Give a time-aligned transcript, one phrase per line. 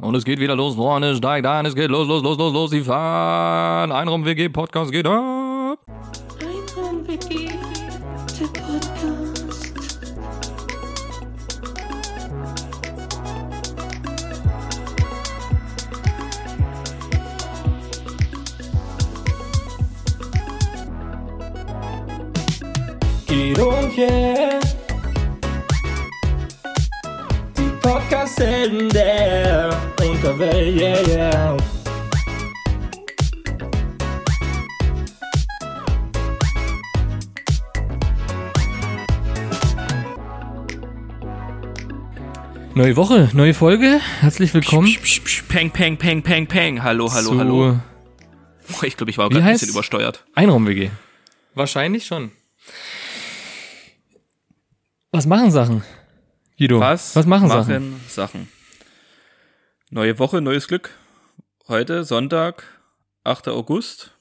[0.00, 2.70] Und es geht wieder los, Freunde, steigt ein, es geht los, los, los, los, los,
[2.70, 3.90] die fahren.
[3.90, 5.37] Einraum WG Podcast geht ab.
[42.88, 44.00] Neue Woche, neue Folge.
[44.20, 44.86] Herzlich willkommen.
[44.86, 46.82] Psch, psch, psch, Peng, peng, peng, peng, peng.
[46.82, 47.80] Hallo, hallo, zu hallo.
[48.72, 50.24] Oh, Ich glaube, ich war gerade ein bisschen übersteuert.
[50.34, 50.88] Einraum-WG.
[51.52, 52.32] Wahrscheinlich schon.
[55.12, 55.84] Was machen Sachen?
[56.56, 58.00] Guido, Was, was machen, Sachen?
[58.08, 58.48] Sachen?
[59.90, 60.88] Neue Woche, neues Glück.
[61.66, 62.64] Heute, Sonntag,
[63.24, 63.48] 8.
[63.48, 64.12] August.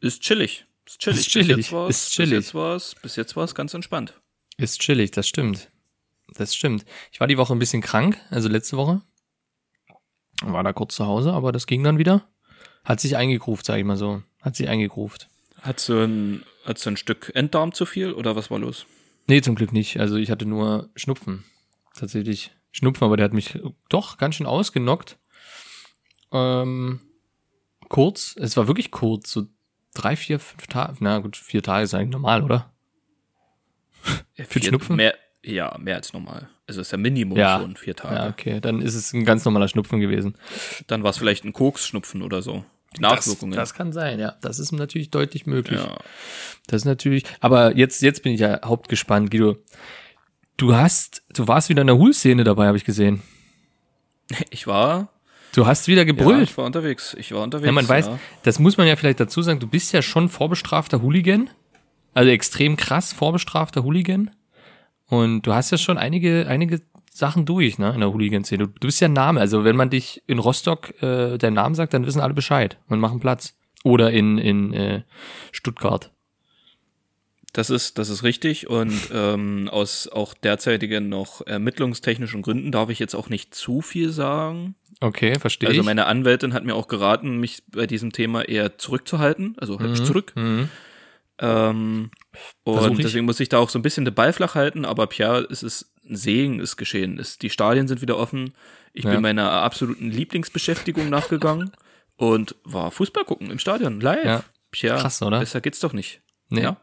[0.00, 0.64] Ist chillig.
[0.86, 1.70] Ist chillig.
[1.70, 4.14] Ist chillig, Bis jetzt jetzt war's ganz entspannt.
[4.56, 5.68] Ist chillig, das stimmt.
[6.36, 6.84] Das stimmt.
[7.12, 9.02] Ich war die Woche ein bisschen krank, also letzte Woche.
[10.42, 12.28] War da kurz zu Hause, aber das ging dann wieder.
[12.84, 14.22] Hat sich eingegruft, sag ich mal so.
[14.40, 15.28] Hat sich eingegruft.
[15.60, 18.86] Hat so ein, hat so ein Stück Enddarm zu viel oder was war los?
[19.28, 20.00] Nee, zum Glück nicht.
[20.00, 21.44] Also ich hatte nur Schnupfen.
[21.94, 25.18] Tatsächlich Schnupfen, aber der hat mich doch ganz schön ausgenockt.
[26.32, 27.00] Ähm,
[27.88, 29.46] kurz, es war wirklich kurz, so
[29.94, 30.96] drei, vier, fünf Tage.
[31.00, 32.72] Na gut, vier Tage ist eigentlich normal, oder?
[34.34, 34.96] Ja, Für Schnupfen?
[34.96, 36.48] Mehr, ja, mehr als normal.
[36.66, 37.58] Also ist ja Minimum Ja.
[37.60, 38.14] schon vier Tage.
[38.16, 40.36] Ja, okay, dann ist es ein ganz normaler Schnupfen gewesen.
[40.86, 42.64] Dann war es vielleicht ein Koksschnupfen oder so.
[42.96, 43.54] Die Das, Nachwirkungen.
[43.56, 44.36] das kann sein, ja.
[44.42, 45.80] Das ist natürlich deutlich möglich.
[45.80, 45.96] ja.
[46.66, 49.56] Das ist natürlich, aber jetzt, jetzt bin ich ja hauptgespannt, Guido.
[50.56, 53.22] Du hast, du warst wieder in der Hul-Szene dabei, habe ich gesehen.
[54.50, 55.08] Ich war,
[55.54, 56.48] Du hast wieder ja, gebrüllt.
[56.48, 57.14] ich war unterwegs.
[57.18, 57.66] Ich war unterwegs.
[57.66, 58.18] Ja, man weiß, ja.
[58.42, 61.50] das muss man ja vielleicht dazu sagen, du bist ja schon vorbestrafter Hooligan.
[62.14, 64.30] Also extrem krass vorbestrafter Hooligan.
[65.12, 66.80] Und du hast ja schon einige, einige
[67.12, 68.66] Sachen durch, ne, in der Hooligan-Szene.
[68.66, 69.40] Du, du bist ja ein Name.
[69.40, 72.98] Also wenn man dich in Rostock äh, deinen Namen sagt, dann wissen alle Bescheid und
[72.98, 73.54] machen Platz.
[73.84, 75.02] Oder in, in äh,
[75.50, 76.10] Stuttgart.
[77.52, 78.70] Das ist, das ist richtig.
[78.70, 84.12] Und ähm, aus auch derzeitigen noch ermittlungstechnischen Gründen darf ich jetzt auch nicht zu viel
[84.12, 84.76] sagen.
[85.02, 89.56] Okay, verstehe Also meine Anwältin hat mir auch geraten, mich bei diesem Thema eher zurückzuhalten.
[89.58, 90.32] Also halt mich zurück.
[90.36, 90.70] Mhm.
[91.42, 92.10] Ähm,
[92.62, 95.46] und deswegen muss ich da auch so ein bisschen den Ball flach halten, aber Pierre,
[95.50, 97.18] es ist ein Segen ist geschehen.
[97.18, 98.54] Es, die Stadien sind wieder offen.
[98.92, 99.10] Ich Ja.
[99.10, 101.72] bin meiner absoluten Lieblingsbeschäftigung nachgegangen
[102.16, 104.24] und war Fußball gucken im Stadion, live.
[104.24, 104.44] Ja.
[104.70, 105.40] Pierre, Krass, oder?
[105.40, 106.22] Besser geht's doch nicht.
[106.48, 106.62] Nee.
[106.62, 106.76] Ja.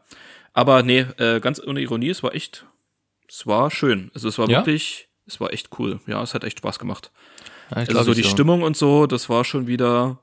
[0.52, 2.66] Aber nee, äh, ganz ohne Ironie, es war echt,
[3.28, 4.10] es war schön.
[4.14, 4.58] Also es war Ja?
[4.58, 6.00] wirklich, es war echt cool.
[6.06, 7.10] Ja, es hat echt Spaß gemacht.
[7.70, 10.18] Ja, Also so die Stimmung und so, das war schon wieder.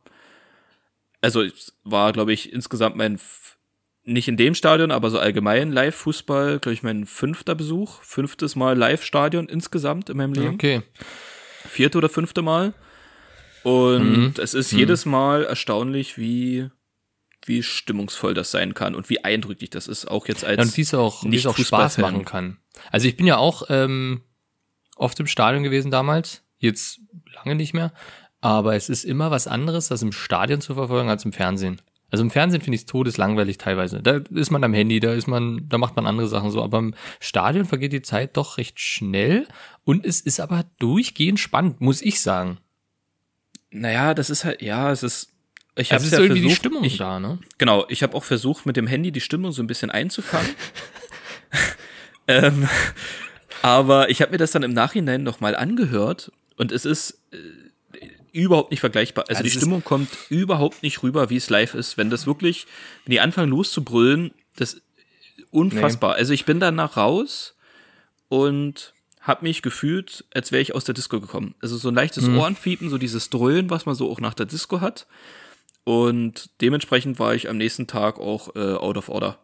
[1.22, 3.20] Also es war, glaube ich, insgesamt mein
[4.08, 8.78] nicht in dem Stadion, aber so allgemein Live-Fußball, glaube ich, mein fünfter Besuch, fünftes Mal
[8.78, 10.82] Live-Stadion insgesamt in meinem Leben, Okay.
[11.68, 12.74] vierte oder fünfte Mal.
[13.64, 14.34] Und Mhm.
[14.42, 16.70] es ist jedes Mal erstaunlich, wie
[17.46, 20.76] wie stimmungsvoll das sein kann und wie eindrücklich das ist, auch jetzt als Ja, und
[20.78, 22.58] wie es auch, es auch Spaß machen kann.
[22.92, 24.22] Also ich bin ja auch ähm,
[24.98, 27.00] oft im Stadion gewesen damals, jetzt
[27.34, 27.94] lange nicht mehr,
[28.42, 31.82] aber es ist immer was anderes, das im Stadion zu verfolgen als im Fernsehen.
[32.10, 34.02] Also im Fernsehen finde ich es todeslangweilig teilweise.
[34.02, 36.80] Da ist man am Handy, da ist man, da macht man andere Sachen so, aber
[36.80, 39.46] im Stadion vergeht die Zeit doch recht schnell
[39.84, 42.60] und es ist aber durchgehend spannend, muss ich sagen.
[43.72, 45.34] Naja, das ist halt, ja, es ist.
[45.76, 47.40] Ich Also habe es ist ja irgendwie versucht, die Stimmung ich, da, ne?
[47.58, 50.50] Genau, ich habe auch versucht, mit dem Handy die Stimmung so ein bisschen einzufangen.
[52.28, 52.68] ähm,
[53.62, 57.38] aber ich habe mir das dann im Nachhinein nochmal angehört und es ist äh,
[58.38, 59.26] überhaupt nicht vergleichbar.
[59.28, 61.98] Also Also die Stimmung kommt überhaupt nicht rüber, wie es live ist.
[61.98, 62.68] Wenn das wirklich,
[63.06, 64.82] wenn die anfangen loszubrüllen, das ist
[65.52, 66.16] unfassbar.
[66.16, 67.56] Also ich bin danach raus
[68.30, 71.56] und habe mich gefühlt, als wäre ich aus der Disco gekommen.
[71.62, 72.38] Also so ein leichtes Mhm.
[72.38, 75.08] Ohrenfiepen, so dieses Dröhnen, was man so auch nach der Disco hat.
[75.84, 79.38] Und dementsprechend war ich am nächsten Tag auch äh, out of order.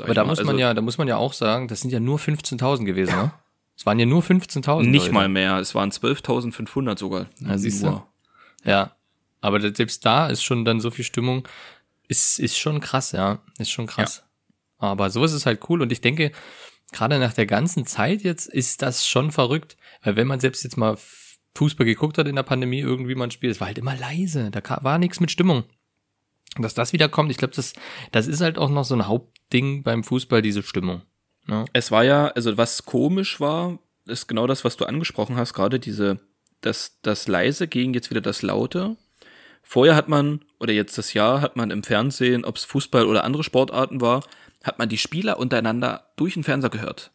[0.00, 0.30] Aber da mal.
[0.30, 2.84] muss man Also ja, da muss man ja auch sagen, das sind ja nur 15.000
[2.84, 3.32] gewesen, ne?
[3.76, 4.82] Es waren ja nur 15.000.
[4.82, 5.14] nicht Leute.
[5.14, 5.56] mal mehr.
[5.58, 7.26] Es waren 12.500 sogar.
[7.40, 8.02] Ja, siehst du.
[8.64, 8.96] Ja.
[9.40, 11.48] Aber selbst da ist schon dann so viel Stimmung.
[12.08, 13.40] Ist, ist schon krass, ja.
[13.58, 14.24] Ist schon krass.
[14.78, 15.82] Aber so ist es halt cool.
[15.82, 16.32] Und ich denke,
[16.92, 19.76] gerade nach der ganzen Zeit jetzt ist das schon verrückt.
[20.02, 20.98] Weil wenn man selbst jetzt mal
[21.54, 24.50] Fußball geguckt hat in der Pandemie, irgendwie mal ein Spiel, es war halt immer leise.
[24.50, 25.64] Da war nichts mit Stimmung.
[26.56, 27.74] Und dass das wieder kommt, ich glaube, das,
[28.10, 31.02] das ist halt auch noch so ein Hauptding beim Fußball, diese Stimmung.
[31.46, 31.64] Ne?
[31.72, 35.78] Es war ja, also was komisch war, ist genau das, was du angesprochen hast, gerade
[35.78, 36.18] diese
[36.60, 38.96] das, das leise gegen jetzt wieder das laute.
[39.62, 43.24] Vorher hat man, oder jetzt das Jahr, hat man im Fernsehen, ob es Fußball oder
[43.24, 44.24] andere Sportarten war,
[44.64, 47.12] hat man die Spieler untereinander durch den Fernseher gehört.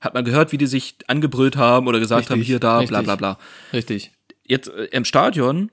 [0.00, 2.98] Hat man gehört, wie die sich angebrüllt haben oder gesagt Richtig, haben, hier, da, bla
[2.98, 3.04] richtig.
[3.04, 3.38] bla bla.
[3.72, 4.10] Richtig.
[4.44, 5.70] Jetzt äh, im Stadion,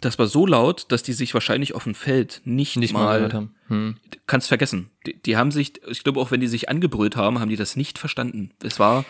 [0.00, 3.16] das war so laut, dass die sich wahrscheinlich auf dem Feld nicht, Nicht mal, mal,
[3.16, 3.54] gehört haben.
[3.66, 3.96] Hm.
[4.26, 4.90] kannst vergessen.
[5.06, 7.74] Die, die haben sich, ich glaube auch wenn die sich angebrüllt haben, haben die das
[7.74, 8.52] nicht verstanden.
[8.62, 9.04] Es war,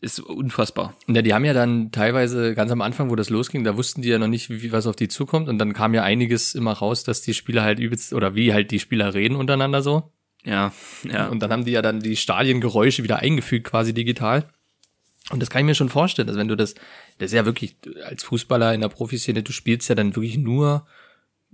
[0.00, 0.94] ist unfassbar.
[1.08, 4.08] Ja, die haben ja dann teilweise ganz am Anfang, wo das losging, da wussten die
[4.08, 5.48] ja noch nicht, wie was auf die zukommt.
[5.48, 8.70] Und dann kam ja einiges immer raus, dass die Spieler halt übelst, oder wie halt
[8.70, 10.12] die Spieler reden untereinander so.
[10.44, 10.72] Ja,
[11.02, 11.28] ja.
[11.28, 14.48] Und dann haben die ja dann die Stadiengeräusche wieder eingefügt, quasi digital.
[15.30, 16.74] Und das kann ich mir schon vorstellen, dass wenn du das,
[17.18, 20.86] das ist ja wirklich als Fußballer in der Profiszene, du spielst ja dann wirklich nur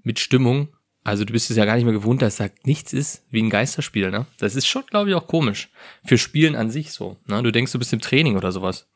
[0.03, 0.69] mit Stimmung.
[1.07, 3.51] Also du bist es ja gar nicht mehr gewohnt, dass da nichts ist wie ein
[3.51, 4.27] Geisterspiel, ne?
[4.39, 5.69] Das ist schon, glaube ich, auch komisch.
[6.07, 7.19] Für Spielen an sich so.
[7.27, 7.43] Ne?
[7.43, 8.87] Du denkst, du bist im Training oder sowas.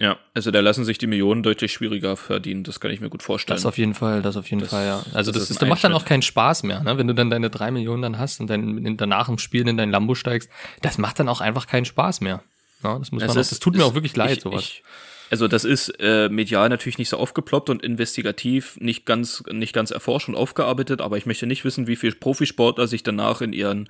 [0.00, 3.22] Ja, also da lassen sich die Millionen deutlich schwieriger verdienen, das kann ich mir gut
[3.22, 3.56] vorstellen.
[3.56, 4.98] Das auf jeden Fall, das auf jeden Das- Fall, ja.
[5.14, 6.98] Also das das, ist ist, das macht dann auch keinen Spaß mehr, ne?
[6.98, 9.90] Wenn du dann deine drei Millionen dann hast und dann danach im Spiel in dein
[9.92, 10.50] Lambo steigst,
[10.82, 12.42] das macht dann auch einfach keinen Spaß mehr.
[12.82, 14.62] Ja, das muss man auch, das tut mir ist- auch wirklich leid, ich, sowas.
[14.62, 14.82] Ich,
[15.30, 19.90] also das ist äh, medial natürlich nicht so aufgeploppt und investigativ nicht ganz nicht ganz
[19.90, 23.88] erforscht und aufgearbeitet, aber ich möchte nicht wissen, wie viele Profisportler sich danach in ihren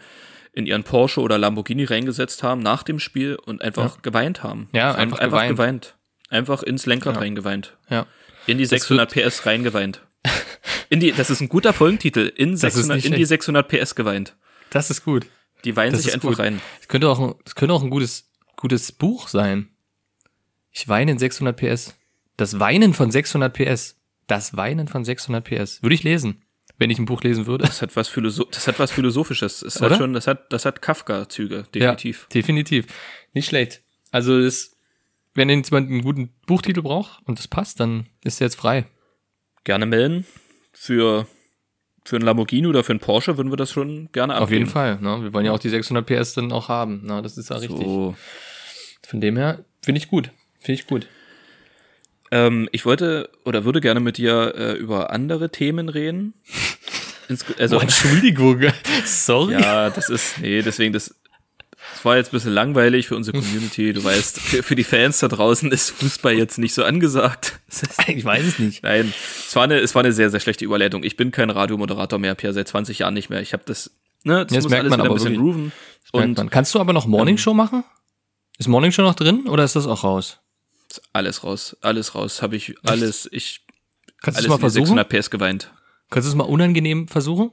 [0.52, 4.68] in ihren Porsche oder Lamborghini reingesetzt haben nach dem Spiel und einfach geweint haben.
[4.72, 5.50] Ja, einfach einfach geweint.
[5.56, 5.94] geweint.
[6.30, 7.20] Einfach ins Lenkrad Ja.
[7.20, 7.76] reingeweint.
[7.90, 8.06] ja.
[8.46, 10.02] In die 600 PS reingeweint.
[10.90, 12.30] In die, das ist ein guter Folgentitel.
[12.36, 13.28] In, ist 600, nicht in die schlecht.
[13.42, 14.36] 600 PS geweint.
[14.70, 15.26] Das ist gut.
[15.64, 16.38] Die weinen Das sich einfach gut.
[16.38, 16.60] rein.
[16.78, 19.70] Das könnte auch, ein- das könnte auch ein gutes, gutes Buch sein.
[20.74, 21.94] Ich weine in 600 PS.
[22.36, 23.96] Das Weinen von 600 PS.
[24.26, 25.82] Das Weinen von 600 PS.
[25.82, 26.42] Würde ich lesen,
[26.78, 27.64] wenn ich ein Buch lesen würde.
[27.64, 29.60] Das hat was, Philosoph das hat was Philosophisches.
[29.60, 29.90] Das Oder?
[29.90, 32.22] hat schon, das hat, das hat Kafka-Züge, definitiv.
[32.22, 32.86] Ja, definitiv.
[33.34, 33.82] Nicht schlecht.
[34.10, 34.76] Also es,
[35.34, 38.86] wenn jetzt jemand einen guten Buchtitel braucht und das passt, dann ist er jetzt frei.
[39.62, 40.26] Gerne melden.
[40.72, 41.28] Für,
[42.04, 44.44] für ein Lamborghini oder für ein Porsche würden wir das schon gerne abgeben.
[44.44, 44.98] Auf jeden Fall.
[45.00, 45.22] Ne?
[45.22, 47.02] Wir wollen ja auch die 600 PS dann auch haben.
[47.04, 47.78] Na, das ist ja richtig.
[47.78, 48.16] So.
[49.06, 50.32] Von dem her finde ich gut.
[50.64, 51.06] Finde ich gut.
[52.30, 56.34] Ähm, ich wollte oder würde gerne mit dir äh, über andere Themen reden.
[57.28, 58.60] Ins, also, Oh, Entschuldigung.
[59.04, 59.52] Sorry.
[59.54, 61.14] ja, das ist, nee, deswegen, das,
[61.94, 63.92] das war jetzt ein bisschen langweilig für unsere Community.
[63.92, 67.60] Du weißt, für, für die Fans da draußen ist Fußball jetzt nicht so angesagt.
[67.68, 68.82] Es ist- Ich weiß es nicht.
[68.82, 69.12] Nein,
[69.46, 71.02] es war, eine, es war eine sehr, sehr schlechte Überleitung.
[71.04, 73.40] Ich bin kein Radiomoderator mehr, Pierre, seit 20 Jahren nicht mehr.
[73.40, 73.90] Ich habe das,
[74.22, 75.54] ne, das, Das muss merkt alles man wieder ein aber bisschen wirklich.
[75.54, 75.72] grooven.
[76.12, 76.50] Und.
[76.50, 77.84] Kannst du aber noch Morning Show machen?
[78.58, 80.38] Ist Morning Show noch drin oder ist das auch raus?
[81.12, 83.60] Alles raus, alles raus, habe ich alles, ich,
[84.22, 84.86] Kannst alles mal versuchen?
[84.96, 85.72] 600 PS geweint.
[86.10, 87.50] Kannst du es mal unangenehm versuchen?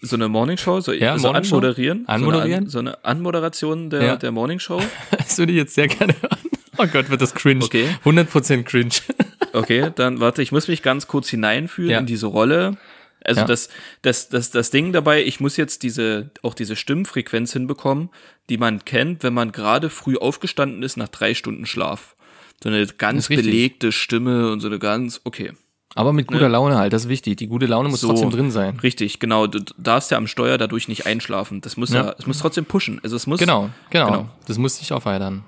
[0.00, 2.68] So eine Morningshow, so, Ja, so anmoderieren, Anmoderieren?
[2.68, 4.16] So eine, An, so eine Anmoderation der, Ja.
[4.16, 4.82] der Morningshow.
[5.16, 6.38] Das würde ich jetzt sehr gerne hören.
[6.78, 7.64] Oh Gott, wird das cringe.
[7.64, 7.88] Okay.
[8.04, 8.90] 100% cringe.
[9.52, 11.98] Okay, dann warte, ich muss mich ganz kurz hineinfühlen Ja.
[12.00, 12.76] in diese Rolle.
[13.26, 13.46] Also Ja.
[13.46, 13.68] das,
[14.02, 18.10] das, das, das Ding dabei, ich muss jetzt diese, auch diese Stimmfrequenz hinbekommen,
[18.48, 22.14] die man kennt, wenn man gerade früh aufgestanden ist nach drei Stunden Schlaf.
[22.62, 25.52] So eine ganz belegte Stimme und so eine ganz, okay.
[25.94, 27.36] Aber mit guter Laune halt, das ist wichtig.
[27.38, 28.08] Die gute Laune muss So.
[28.08, 28.78] trotzdem drin sein.
[28.80, 29.46] Richtig, genau.
[29.46, 31.62] Du darfst ja am Steuer dadurch nicht einschlafen.
[31.62, 32.14] Das muss ja, Ja.
[32.18, 33.00] es muss trotzdem pushen.
[33.02, 33.40] Also es muss.
[33.40, 34.28] Genau, genau, Genau.
[34.46, 35.44] Das muss dich aufheitern.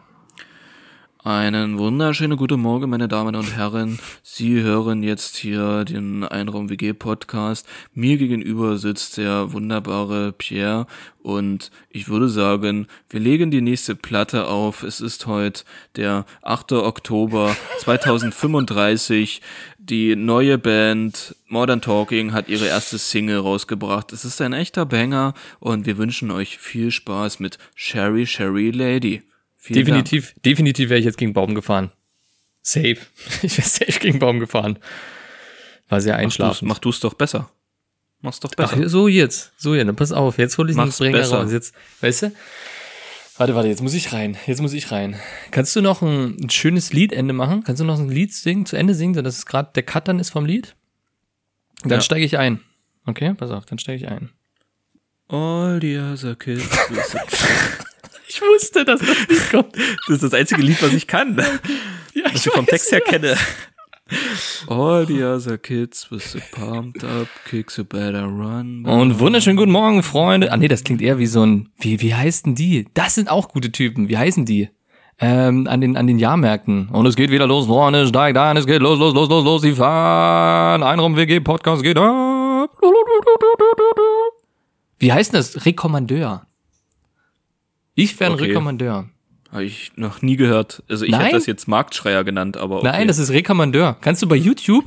[1.29, 3.99] Einen wunderschönen guten Morgen, meine Damen und Herren.
[4.23, 7.69] Sie hören jetzt hier den Einraum WG Podcast.
[7.93, 10.87] Mir gegenüber sitzt der wunderbare Pierre
[11.23, 14.83] und ich würde sagen, wir legen die nächste Platte auf.
[14.83, 15.65] Es ist heute
[15.97, 16.73] der 8.
[16.73, 19.43] Oktober 2035.
[19.77, 24.15] Die neue Band Modern Talking hat ihre erste Single rausgebracht.
[24.15, 29.25] Es ist ein echter Banger und wir wünschen euch viel Spaß mit Sherry Sherry Lady.
[29.61, 29.87] Vielen Dank.
[30.05, 31.91] Definitiv, definitiv wäre ich jetzt gegen Baum gefahren.
[32.63, 32.97] Safe.
[33.43, 34.79] Ich wäre safe gegen Baum gefahren.
[35.89, 36.69] War sehr einschlafend.
[36.69, 37.51] mach du's doch besser.
[38.21, 38.77] Mach's doch besser.
[38.81, 41.39] Ach, so jetzt, so jetzt, dann pass auf, jetzt hol ich den Springer besser.
[41.43, 41.53] raus.
[41.53, 42.33] Jetzt, weißt du?
[43.37, 44.37] Warte, warte, jetzt muss ich rein.
[44.47, 45.15] Jetzt muss ich rein.
[45.53, 47.63] Kannst du noch ein, ein schönes Liedende machen?
[47.63, 50.19] Kannst du noch ein Lied singen, zu Ende singen, sodass es gerade der Cut dann
[50.19, 50.75] ist vom Lied?
[51.83, 52.01] Dann Ja.
[52.01, 52.61] steige ich ein.
[53.07, 54.31] Okay, pass auf, dann steige ich ein.
[55.29, 56.67] All the other kids.
[58.29, 59.75] Ich wusste, dass das Lied kommt.
[59.75, 61.37] Das ist das einzige Lied, was ich kann.
[62.15, 63.37] Ja, Was ich vom Text her kenne.
[64.67, 68.85] All the other kids with the pumped up kicks you better run.
[68.87, 70.51] Und wunderschönen guten Morgen, Freunde.
[70.51, 72.89] Ah nee, das klingt eher wie so ein, wie, wie heißt denn die?
[72.95, 74.09] Das sind auch gute Typen.
[74.09, 74.69] Wie heißen die?
[75.21, 76.89] Ähm, an den, an den Jahrmärkten.
[76.89, 79.63] Und es geht wieder los, Freunde, steigt ein, es geht los, los, los, los, los,
[79.63, 80.83] die fahren.
[80.83, 82.71] Einraum WG Podcast geht ab.
[84.99, 85.67] Wie heißt das?
[85.67, 86.48] Rekommandeur.
[88.01, 88.47] Ich wäre ein Okay.
[88.47, 89.09] Rekommandeur.
[89.51, 90.83] Habe ich noch nie gehört.
[90.89, 91.23] Also ich Nein?
[91.23, 92.87] hätte das jetzt Marktschreier genannt, aber okay.
[92.93, 93.97] Nein, das ist Rekommandeur.
[94.01, 94.85] Kannst du bei YouTube,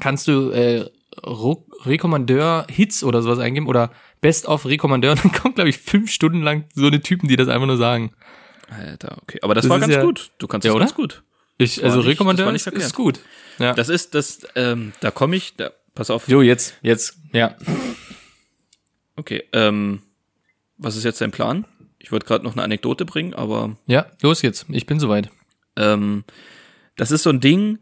[0.00, 0.90] kannst du äh,
[1.24, 3.90] Ro- Rekommandeur Hits oder sowas eingeben oder
[4.20, 7.36] Best of Rekommandeur und dann kommt, glaube ich, fünf Stunden lang so eine Typen, die
[7.36, 8.12] das einfach nur sagen.
[8.68, 9.38] Alter, okay.
[9.42, 10.32] Aber das, Das war ganz ja- gut.
[10.38, 10.84] Du kannst Ja, das oder?
[10.86, 11.22] ganz gut.
[11.58, 13.20] Ich, also nicht- Rekommandeur nicht ist, gut.
[13.58, 13.74] Ja.
[13.74, 16.26] Das ist, das, ähm, da komme ich, da, pass auf.
[16.28, 17.54] jo, jetzt, jetzt, ja.
[19.16, 20.02] Okay, ähm,
[20.78, 21.66] was ist jetzt dein Plan?
[22.02, 24.66] Ich wollte gerade noch eine Anekdote bringen, aber Ja, los jetzt.
[24.68, 25.30] Ich bin soweit.
[25.76, 26.24] ähm,
[26.96, 27.78] das ist so ein Ding,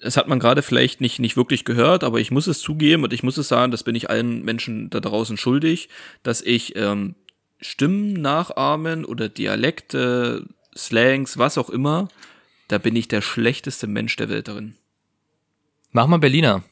[0.00, 3.12] das hat man gerade vielleicht nicht, nicht wirklich gehört, aber ich muss es zugeben und
[3.12, 5.88] ich muss es sagen, das bin ich allen Menschen da draußen schuldig,
[6.22, 7.14] dass ich ähm,
[7.60, 10.44] Stimmen nachahmen oder Dialekte,
[10.76, 12.08] Slangs, was auch immer,
[12.68, 14.74] da bin ich der schlechteste Mensch der Welt darin.
[15.92, 16.62] Mach mal Berliner.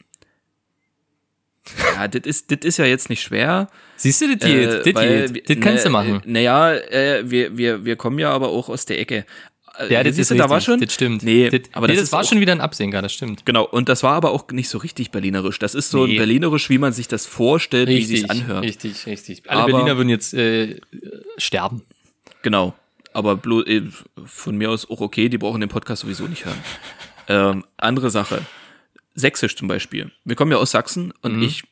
[1.95, 3.69] Ja, das ist, das ist ja jetzt nicht schwer.
[3.97, 5.51] Siehst du, das Äh, geht, das geht.
[5.51, 6.23] Das kannst du ne, machen.
[6.25, 9.25] Naja, äh, wir, wir, wir kommen ja aber auch aus der Ecke.
[9.79, 10.65] Äh, Ja, das ist da war richtig.
[10.65, 10.81] schon.
[10.81, 11.23] Das stimmt.
[11.23, 13.47] Nee, das, aber nee, das, das, war schon wieder ein Absenker, das stimmt.
[13.47, 15.59] Genau, und das war aber auch nicht so richtig berlinerisch.
[15.61, 16.15] Das ist so Nee.
[16.15, 18.65] ein berlinerisch, wie man sich das vorstellt, wie sich's anhört.
[18.65, 19.49] richtig, richtig.
[19.49, 20.81] Alle Aber- Berliner würden jetzt äh,
[21.39, 21.83] sterben.
[22.43, 22.75] Genau.
[23.13, 23.83] Aber bloß, äh,
[24.25, 26.59] von mir aus auch okay, die brauchen den Podcast sowieso nicht hören.
[27.29, 28.41] ähm, andere Sache.
[29.15, 30.11] Sächsisch zum Beispiel.
[30.25, 31.63] Wir kommen ja aus Sachsen und ich,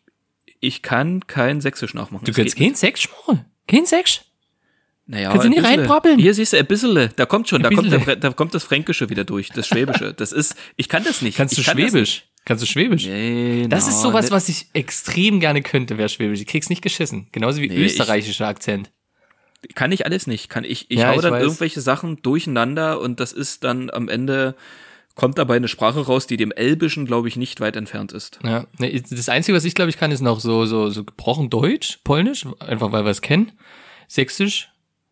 [0.60, 2.22] ich kann kein Sächsisch nachmachen.
[2.22, 2.26] Mhm.
[2.26, 3.44] Du kannst kein Sex schmorren.
[3.66, 4.22] Kein Sex?
[5.06, 6.18] Naja, Kannst du nicht reinbrabbeln?
[6.20, 9.10] Hier siehst du, ein bisschen, da kommt schon, da kommt, der, da kommt das Fränkische
[9.10, 10.14] wieder durch, das Schwäbische.
[10.14, 11.36] Das ist, ich kann das nicht.
[11.36, 12.26] Kannst du ich kann Schwäbisch?
[12.44, 13.06] Kannst du Schwäbisch?
[13.06, 14.32] Nee, Das na, ist sowas, nicht.
[14.32, 16.40] was ich extrem gerne könnte, wäre Schwäbisch.
[16.40, 17.26] Ich krieg's nicht geschissen.
[17.32, 18.90] Genauso wie Nee, ich- österreichischer Akzent.
[19.74, 20.48] Kann ich alles nicht.
[20.48, 21.42] Kann ich, ich Ja, hau ich dann weiß.
[21.42, 24.54] irgendwelche Sachen durcheinander und das ist dann am Ende,
[25.20, 28.38] kommt dabei eine Sprache raus, die dem Elbischen, glaube ich, nicht weit entfernt ist.
[28.42, 32.00] Ja, das Einzige, was ich glaube ich kann, ist noch so, so, so gebrochen Deutsch,
[32.04, 33.52] Polnisch, einfach weil wir es kennen,
[34.08, 34.70] Sächsisch,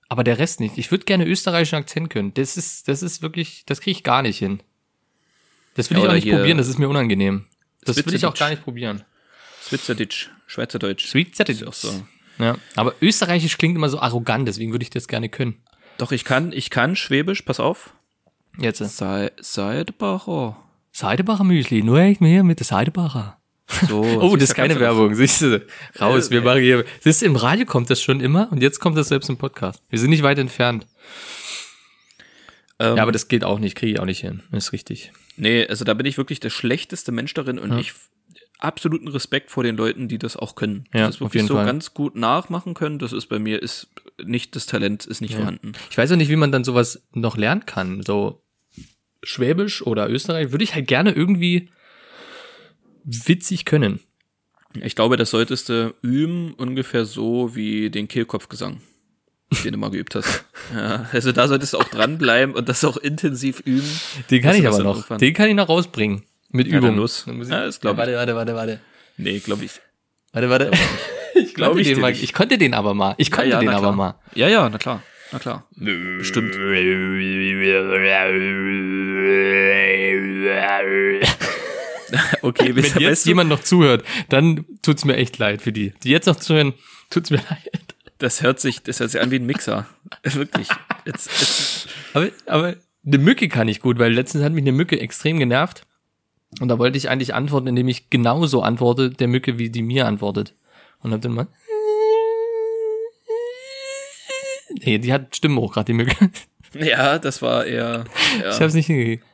[0.08, 0.78] aber der Rest nicht.
[0.78, 2.32] Ich würde gerne österreichischen Akzent können.
[2.32, 4.62] Das ist, das ist wirklich, das kriege ich gar nicht hin.
[5.74, 7.44] Das will Ja, ich auch nicht probieren, das ist mir unangenehm.
[7.84, 8.38] Das will ich auch Schweizerdeutsch.
[8.38, 9.04] gar nicht probieren.
[9.68, 11.14] Schweizerdeutsch, Schweizerdeutsch.
[11.14, 12.02] Ist auch so.
[12.38, 15.58] Ja, aber österreichisch klingt immer so arrogant, deswegen würde ich das gerne können.
[15.98, 17.92] Doch, ich kann, ich kann Schwäbisch, pass auf.
[18.58, 18.78] Jetzt.
[18.96, 20.56] Sei, Seidebacher.
[20.92, 23.38] Seidebacher Müsli, nur echt mehr mit der Seidebacher.
[23.88, 25.14] So, Oh, das ist keine Werbung.
[25.14, 25.64] Siehst du,
[26.00, 26.84] raus, wir machen hier.
[27.00, 29.82] Siehst du, im Radio kommt das schon immer und jetzt kommt das selbst im Podcast.
[29.90, 30.86] Wir sind nicht weit entfernt.
[32.78, 34.42] Ähm, Ja, aber das geht auch nicht, kriege ich auch nicht hin.
[34.50, 35.12] Das ist richtig.
[35.36, 37.92] Nee, also da bin ich wirklich der schlechteste Mensch darin und ich
[38.58, 40.84] absoluten Respekt vor den Leuten, die das auch können.
[40.92, 41.66] Ja, das auf wirklich so Fall.
[41.66, 42.98] ganz gut nachmachen können.
[42.98, 43.88] Das ist bei mir ist
[44.24, 45.72] nicht das Talent ist nicht vorhanden.
[45.90, 48.02] Ich weiß auch nicht, wie man dann sowas noch lernen kann.
[48.04, 48.42] So
[49.22, 51.68] Schwäbisch oder Österreich würde ich halt gerne irgendwie
[53.04, 54.00] witzig können.
[54.82, 58.80] Ich glaube, das solltest du üben ungefähr so wie den Kehlkopfgesang,
[59.64, 60.44] den du mal geübt hast.
[60.74, 63.88] Ja, also da solltest du auch dranbleiben und das auch intensiv üben.
[64.30, 64.96] Den kann ich aber noch.
[64.96, 66.24] irgendwann- Den kann ich noch rausbringen.
[66.50, 66.90] Mit Ja, Übung.
[66.90, 67.26] dann los.
[67.26, 67.98] Ich- Ja, das glaub ich.
[67.98, 68.80] Warte, warte, warte, warte.
[69.16, 69.72] Nee, glaube ich.
[70.32, 70.70] Warte, warte.
[71.34, 72.22] Ich, Glaub konnte ich den nicht.
[72.24, 73.14] ich konnte den aber mal.
[73.16, 73.92] Ich konnte den na aber klar.
[73.92, 74.14] mal.
[74.34, 75.02] Ja, ja, na klar.
[75.32, 75.66] Na klar.
[76.18, 76.54] Bestimmt.
[82.42, 85.92] Okay, Wenn jetzt jemand noch zuhört, dann tut's mir echt leid für die.
[86.02, 86.72] Die jetzt noch zuhören,
[87.10, 87.94] tut's mir leid.
[88.18, 89.86] das hört sich, das hört sich an wie ein Mixer.
[90.22, 90.68] Wirklich.
[91.04, 94.98] Jetzt, jetzt, Aber, aber eine Mücke kann ich gut, weil letztens hat mich eine Mücke
[95.00, 95.82] extrem genervt.
[96.60, 100.06] Und da wollte ich eigentlich antworten, indem ich genauso antworte der Mücke, wie die mir
[100.06, 100.54] antwortet.
[101.00, 101.46] Und hab dann mal.
[104.84, 106.30] Nee, die hat Stimmen hoch, gerade die Mücke.
[106.74, 108.04] ja, das war eher.
[108.40, 108.50] Ja.
[108.50, 109.24] Ich hab's nicht hingekriegt.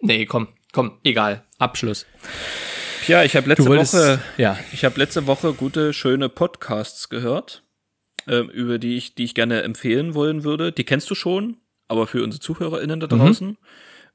[0.00, 1.44] Nee, komm, komm, egal.
[1.58, 2.06] Abschluss.
[3.06, 4.58] Ja, ich habe letzte wolltest, Woche, ja.
[4.72, 7.62] ich habe letzte Woche gute, schöne Podcasts gehört,
[8.28, 10.72] ähm, über die ich, die ich gerne empfehlen wollen würde.
[10.72, 13.58] Die kennst du schon, aber für unsere ZuhörerInnen da draußen,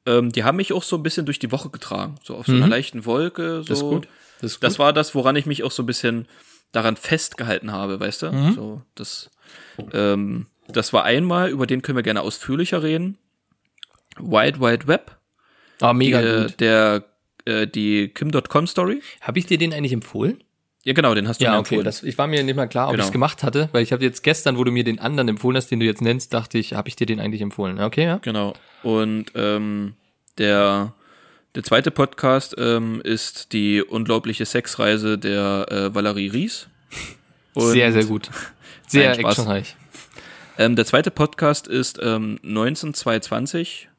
[0.05, 2.53] ähm, die haben mich auch so ein bisschen durch die Woche getragen, so auf so
[2.53, 3.61] einer leichten Wolke.
[3.63, 3.67] So.
[3.67, 4.07] Das ist gut.
[4.41, 4.63] Das ist gut.
[4.63, 6.27] Das war das, woran ich mich auch so ein bisschen
[6.71, 8.31] daran festgehalten habe, weißt du?
[8.31, 8.53] Mhm.
[8.53, 9.29] So, das,
[9.93, 13.17] ähm, das war einmal, über den können wir gerne ausführlicher reden.
[14.19, 15.17] Wide Wide Web,
[15.81, 16.59] ah, mega äh, gut.
[16.59, 17.03] der
[17.45, 19.01] äh, die Kim.com Story.
[19.21, 20.43] Habe ich dir den eigentlich empfohlen?
[20.83, 21.75] Ja, genau, den hast du mir Ja, okay.
[21.75, 21.83] empfohlen.
[21.85, 23.03] Das, ich war mir nicht mal klar, ob Genau.
[23.03, 25.57] ich es gemacht hatte, weil ich habe jetzt gestern, wo du mir den anderen empfohlen
[25.57, 27.79] hast, den du jetzt nennst, dachte ich, habe ich dir den eigentlich empfohlen.
[27.79, 28.17] Okay, ja.
[28.21, 28.53] Genau.
[28.83, 29.95] Und ähm,
[30.37, 30.93] der
[31.55, 36.67] der zweite Podcast ähm, ist die unglaubliche Sexreise der äh, Valerie Ries.
[37.53, 38.29] Und, sehr, sehr gut.
[38.87, 39.75] Sehr Nein, actionreich.
[40.57, 43.89] Ähm, der zweite Podcast ist ähm, 19220.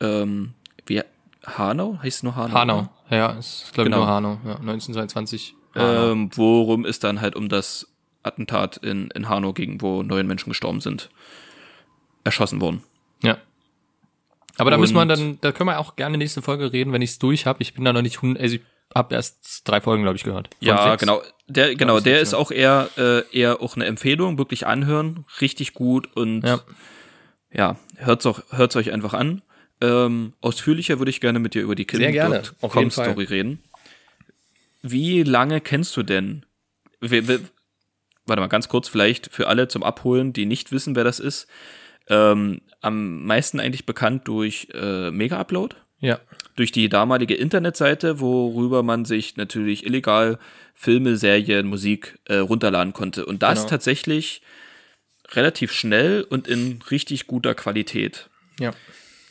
[0.00, 0.54] Ähm,
[0.86, 1.02] wie
[1.44, 1.98] Hanau?
[2.02, 2.54] Heißt es nur Hanau?
[2.54, 2.88] Hanau.
[3.10, 4.02] Ja, ist glaube Genau.
[4.02, 4.38] ich nur Hanau.
[4.44, 5.54] Ja, 1922.
[5.74, 6.12] Hanau.
[6.12, 7.88] Ähm, worum es dann halt um das
[8.22, 11.10] Attentat in, in Hanau ging, wo neun Menschen gestorben sind.
[12.26, 12.82] erschossen worden.
[13.22, 13.36] Ja.
[14.56, 16.92] Aber da müssen wir dann, da können wir auch gerne in der nächsten Folge reden,
[16.94, 17.60] wenn ich es durch habe.
[17.60, 18.62] Ich bin da noch nicht, also ich
[18.94, 20.48] habe erst drei Folgen, glaube ich, gehört.
[20.60, 21.00] Ja, sechs.
[21.00, 21.22] genau.
[21.46, 26.08] Der, genau, der ist auch eher, äh, eher auch eine Empfehlung, wirklich anhören, richtig gut
[26.16, 26.60] und Ja.
[27.52, 29.42] ja, hört's auch, hört's euch einfach an.
[29.80, 33.62] Ähm, ausführlicher würde ich gerne mit dir über die Kind.com-Story reden.
[34.80, 36.46] Wie lange kennst du denn?
[37.00, 37.40] Wir, wir,
[38.26, 41.46] warte mal, ganz kurz vielleicht für alle zum Abholen, die nicht wissen, wer das ist.
[42.08, 46.20] Ähm, am meisten eigentlich bekannt durch äh, Mega-Upload Ja.
[46.56, 50.38] durch die damalige Internetseite, worüber man sich natürlich illegal
[50.74, 53.24] Filme, Serien, Musik äh, runterladen konnte.
[53.26, 53.70] Und das Genau.
[53.70, 54.42] tatsächlich
[55.32, 58.28] relativ schnell und in richtig guter Qualität.
[58.60, 58.72] Ja.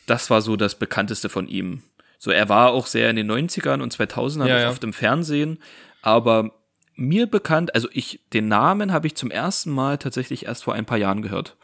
[0.06, 1.82] Das war so das bekannteste von ihm.
[2.18, 4.70] So, er war auch sehr in den 90ern und 2000ern Ja, ja.
[4.70, 5.58] oft im Fernsehen,
[6.02, 6.50] aber
[6.96, 10.84] mir bekannt, also ich, den Namen habe ich zum ersten Mal tatsächlich erst vor ein
[10.86, 11.56] paar Jahren gehört.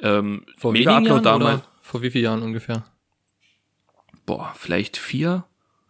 [0.00, 2.84] Ähm, Vor Mega wenigen Upload Jahren damals, vor wie vielen Jahren ungefähr?
[4.26, 5.44] Boah, vielleicht vier,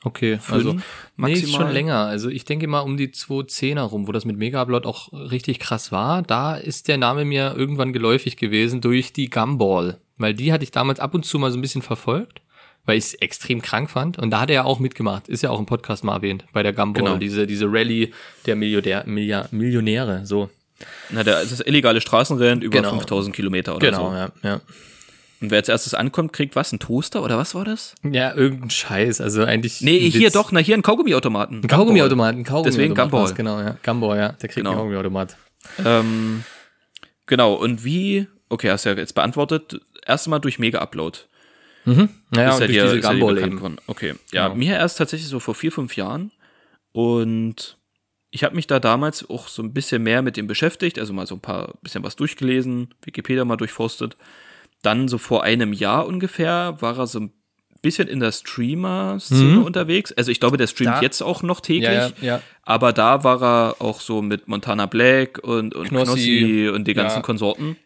[0.07, 0.81] Okay, fünf also nee,
[1.17, 1.43] maximal.
[1.51, 1.97] ist schon länger.
[1.97, 5.61] Also ich denke mal um die 210er rum, wo das mit Mega Upload auch richtig
[5.61, 6.21] krass war.
[6.21, 10.71] Da ist der Name mir irgendwann geläufig gewesen durch die Gumball, weil die hatte ich
[10.73, 12.43] damals ab und zu mal so ein bisschen verfolgt,
[12.85, 14.19] weil ich es extrem krank fand.
[14.19, 15.27] Und da hat er ja auch mitgemacht.
[15.29, 17.17] Ist ja auch im Podcast mal erwähnt bei der Gumball, Genau.
[17.17, 18.13] diese diese Rallye
[18.45, 20.27] der Millionär, Milliard, Millionäre.
[20.27, 20.51] So
[21.09, 22.91] Na, der, das illegale Straßenrennen über Genau.
[22.91, 24.17] 5000 Kilometer oder genau, so.
[24.17, 24.61] ja, ja.
[25.41, 26.73] Und wer als erstes ankommt, kriegt was?
[26.73, 27.95] Ein Toaster oder was war das?
[28.03, 29.21] Ja, irgendein Scheiß.
[29.21, 29.81] Also eigentlich.
[29.83, 30.33] Nee, hier Witz.
[30.33, 31.61] doch, na hier ein Kaugummiautomaten.
[31.63, 32.67] Ein Kaugummiautomat, ein Kaugummiautomat.
[32.67, 33.35] Deswegen Gumball.
[33.35, 33.77] Genau, ja.
[33.83, 34.29] Gumball, ja.
[34.31, 34.71] Der kriegt Genau.
[34.71, 35.37] einen Kaugummiautomat.
[35.85, 36.45] Ähm,
[37.27, 41.19] genau, und wie, okay, hast du ja jetzt beantwortet, erst mal durch Mega-Upload.
[41.85, 43.77] Naja, ist ja durch dir, diese ja Gumball bekannt eben.
[43.87, 44.57] Okay, ja, Genau.
[44.59, 46.31] mir erst tatsächlich so vor vier, fünf Jahren.
[46.93, 47.77] Und
[48.31, 51.27] ich habe mich da damals auch so ein bisschen mehr mit dem beschäftigt, also mal
[51.27, 54.17] so ein paar bisschen was durchgelesen, Wikipedia mal durchforstet.
[54.85, 57.33] Dann so vor einem Jahr ungefähr war er so ein
[57.83, 60.13] bisschen in der Streamer-Szene unterwegs.
[60.13, 60.95] Also ich glaube, der streamt Mhm.
[60.97, 61.89] Da- jetzt auch noch täglich.
[61.91, 62.41] Ja, ja.
[62.63, 66.05] Aber da war er auch so mit Montana Black und, und Knossi.
[66.05, 67.23] Knossi, und die ganzen Ja.
[67.23, 67.77] Konsorten.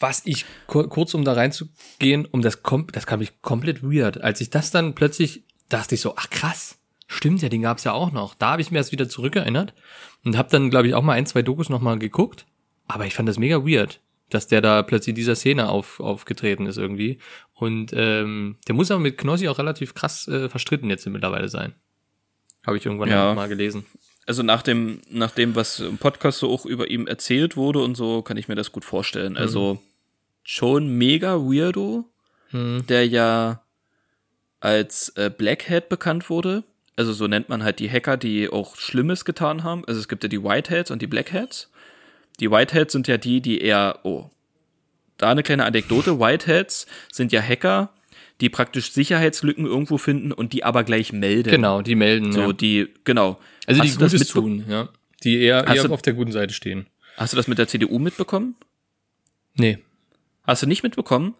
[0.00, 4.20] Was ich kur kurz um da reinzugehen, um das kom das kam ich komplett weird.
[4.20, 6.78] Als ich das dann plötzlich dachte ich so, ach krass,
[7.08, 8.34] stimmt ja, den gab's ja auch noch.
[8.34, 9.74] Da habe ich mir erst wieder zurückerinnert
[10.24, 12.46] und habe dann glaube ich auch mal ein, zwei Dokus noch mal geguckt,
[12.86, 16.66] aber ich fand das mega weird, dass der da plötzlich in dieser Szene auf, aufgetreten
[16.66, 17.18] ist irgendwie
[17.54, 21.74] und ähm, der muss aber mit Knossi auch relativ krass äh, verstritten jetzt mittlerweile sein.
[22.66, 23.34] Habe ich irgendwann Ja.
[23.34, 23.86] mal gelesen.
[24.26, 27.94] Also nach dem, nach dem, was im Podcast so auch über ihm erzählt wurde und
[27.96, 29.38] so, kann ich mir das gut vorstellen.
[29.38, 29.80] Also
[30.42, 32.04] schon mega weirdo,
[32.50, 32.84] Hm.
[32.88, 33.62] der ja
[34.60, 36.64] als äh, Black Hat bekannt wurde.
[36.96, 39.84] Also so nennt man halt die Hacker, die auch Schlimmes getan haben.
[39.86, 41.70] Also es gibt ja die White Hats und die Black Hats.
[42.40, 44.30] Die White Hats sind ja die, die eher, oh,
[45.16, 46.20] da eine kleine Anekdote.
[46.20, 47.90] White Hats sind ja Hacker,
[48.40, 51.50] die praktisch Sicherheitslücken irgendwo finden und die aber gleich melden.
[51.50, 52.32] Genau, die melden.
[52.32, 52.52] So, ja.
[52.52, 53.38] die, genau.
[53.66, 54.88] Also die Hast das Gutes mitbe- tun, ja.
[55.24, 56.86] Die eher, eher du- auf der guten Seite stehen.
[57.16, 58.54] Hast du das mit der CDU mitbekommen?
[59.54, 59.78] Nee.
[60.44, 61.34] Hast du nicht mitbekommen?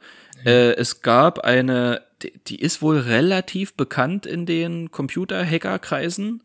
[0.44, 6.42] Äh, es gab eine, die, die ist wohl relativ bekannt in den Computer-Hacker-Kreisen.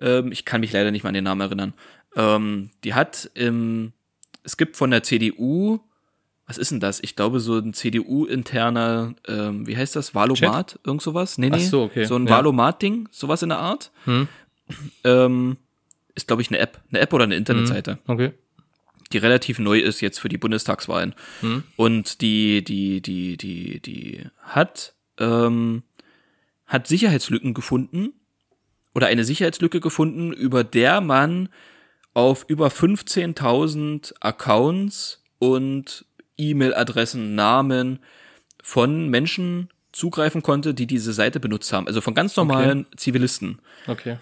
[0.00, 1.74] Ähm, ich kann mich leider nicht mal an den Namen erinnern.
[2.16, 3.92] Ähm, die hat im,
[4.42, 5.80] es gibt von der CDU,
[6.46, 7.00] was ist denn das?
[7.02, 10.14] Ich glaube, so ein CDU-interner, ähm, wie heißt das?
[10.14, 10.78] Valomat?
[10.84, 11.38] Irgend sowas?
[11.38, 11.56] Nee, nee.
[11.60, 12.04] Ach so, okay.
[12.04, 12.36] So ein Ja.
[12.36, 13.90] Valomat-Ding, sowas in der Art.
[14.04, 14.28] Hm.
[15.04, 15.56] Ähm,
[16.14, 16.80] ist, glaube ich, eine App.
[16.90, 17.98] Eine App oder eine Internetseite.
[18.06, 18.32] Okay.
[19.12, 21.14] die relativ neu ist jetzt für die Bundestagswahlen.
[21.40, 21.62] Hm.
[21.76, 25.84] Und die, die, die, die, die hat, ähm,
[26.66, 28.14] hat Sicherheitslücken gefunden
[28.94, 31.50] oder eine Sicherheitslücke gefunden, über der man
[32.16, 36.06] auf über 15.000 Accounts und
[36.38, 37.98] E-Mail-Adressen, Namen
[38.62, 41.86] von Menschen zugreifen konnte, die diese Seite benutzt haben.
[41.86, 44.16] Also von ganz normalen Zivilisten Okay.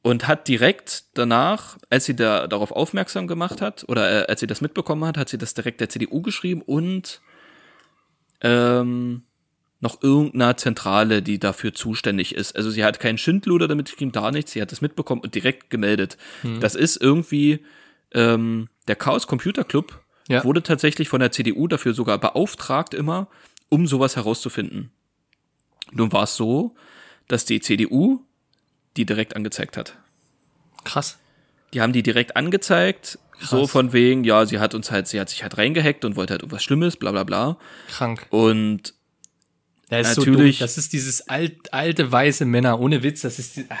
[0.00, 4.46] und hat direkt danach, als sie da darauf aufmerksam gemacht hat oder äh, als sie
[4.46, 7.20] das mitbekommen hat, hat sie das direkt der CDU geschrieben und
[8.40, 9.24] ähm,
[9.80, 12.56] noch irgendeiner Zentrale, die dafür zuständig ist.
[12.56, 15.68] Also sie hat keinen Schindluder damit geschrieben, gar nichts, sie hat das mitbekommen und direkt
[15.70, 16.16] gemeldet.
[16.60, 17.64] Das ist irgendwie
[18.12, 20.44] ähm, der Chaos Computer Club Ja.
[20.44, 23.28] wurde tatsächlich von der CDU dafür sogar beauftragt immer,
[23.68, 24.90] um sowas herauszufinden.
[25.92, 26.74] Nun war es so,
[27.28, 28.20] dass die CDU
[28.96, 29.98] die direkt angezeigt hat.
[30.84, 31.18] Krass.
[31.74, 33.70] Die haben die direkt angezeigt, so Krass.
[33.70, 36.40] von wegen, ja, sie hat uns halt, sie hat sich halt reingehackt und wollte halt
[36.42, 37.58] irgendwas Schlimmes, bla bla bla.
[37.90, 38.26] Krank.
[38.30, 38.94] Und
[39.88, 40.58] Das ist Natürlich.
[40.58, 43.22] So das ist dieses alt, alte weiße Männer ohne Witz.
[43.22, 43.76] Das ist die, ah,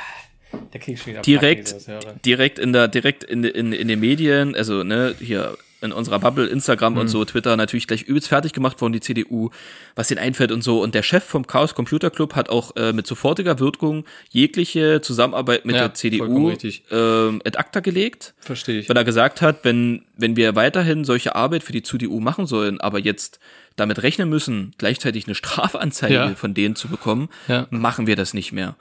[0.72, 4.00] der krieg ich schon wieder direkt, Packen, direkt in der, direkt in, in, in den
[4.00, 7.00] Medien, also ne, hier in unserer Bubble, Instagram Mhm.
[7.00, 9.50] und so, Twitter natürlich gleich übelst fertig gemacht worden, die CDU,
[9.94, 10.82] was denen einfällt und so.
[10.82, 15.66] Und der Chef vom Chaos Computer Club hat auch äh, mit sofortiger Wirkung jegliche Zusammenarbeit
[15.66, 16.50] mit Ja, der CDU
[16.90, 18.34] ähm, ad acta gelegt.
[18.38, 18.88] Verstehe ich.
[18.88, 22.80] Weil er gesagt hat, wenn, wenn wir weiterhin solche Arbeit für die CDU machen sollen,
[22.80, 23.38] aber jetzt
[23.76, 26.34] damit rechnen müssen, gleichzeitig eine Strafanzeige Ja.
[26.34, 27.66] von denen zu bekommen, Ja.
[27.70, 28.76] machen wir das nicht mehr.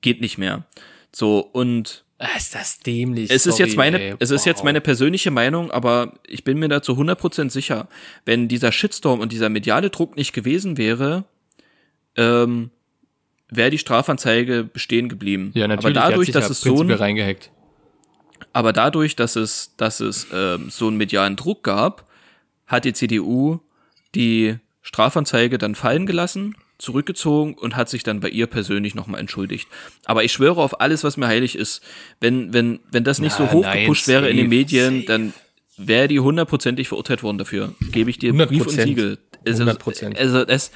[0.00, 0.64] Geht nicht mehr.
[1.12, 3.30] So, und Ah, Ist das dämlich.
[3.30, 4.14] es ist sorry, jetzt meine, ey.
[4.18, 7.86] es ist jetzt meine persönliche Meinung, aber ich bin mir dazu 100% sicher,
[8.24, 11.26] wenn dieser Shitstorm und dieser mediale Druck nicht gewesen wäre,
[12.16, 12.70] ähm,
[13.50, 15.52] wäre die Strafanzeige bestehen geblieben.
[15.54, 15.96] Ja, natürlich.
[15.96, 17.52] Aber dadurch, dass hat es ja so ein, reingehackt.
[18.52, 22.08] aber dadurch, dass es, dass es ähm, so einen medialen Druck gab,
[22.66, 23.60] hat die CDU
[24.14, 29.68] die Strafanzeige dann fallen gelassen, zurückgezogen und hat sich dann bei ihr persönlich nochmal entschuldigt.
[30.04, 31.82] Aber ich schwöre auf alles, was mir heilig ist,
[32.20, 35.06] wenn, wenn, wenn das nicht Na, so hochgepusht nein, wäre in den safe, Medien, safe.
[35.06, 35.34] dann
[35.76, 37.74] wäre die hundertprozentig verurteilt worden dafür.
[37.92, 38.82] Gebe ich dir Brief und 100%.
[38.84, 39.18] Siegel.
[39.46, 40.16] Also, 100%.
[40.16, 40.70] Also es,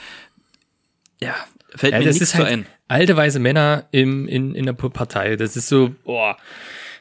[1.20, 1.34] ja,
[1.74, 2.66] fällt Ja, mir das nichts halt ein.
[2.88, 5.36] alte weiße Männer im, in, in der Partei.
[5.36, 6.36] Das ist so, boah,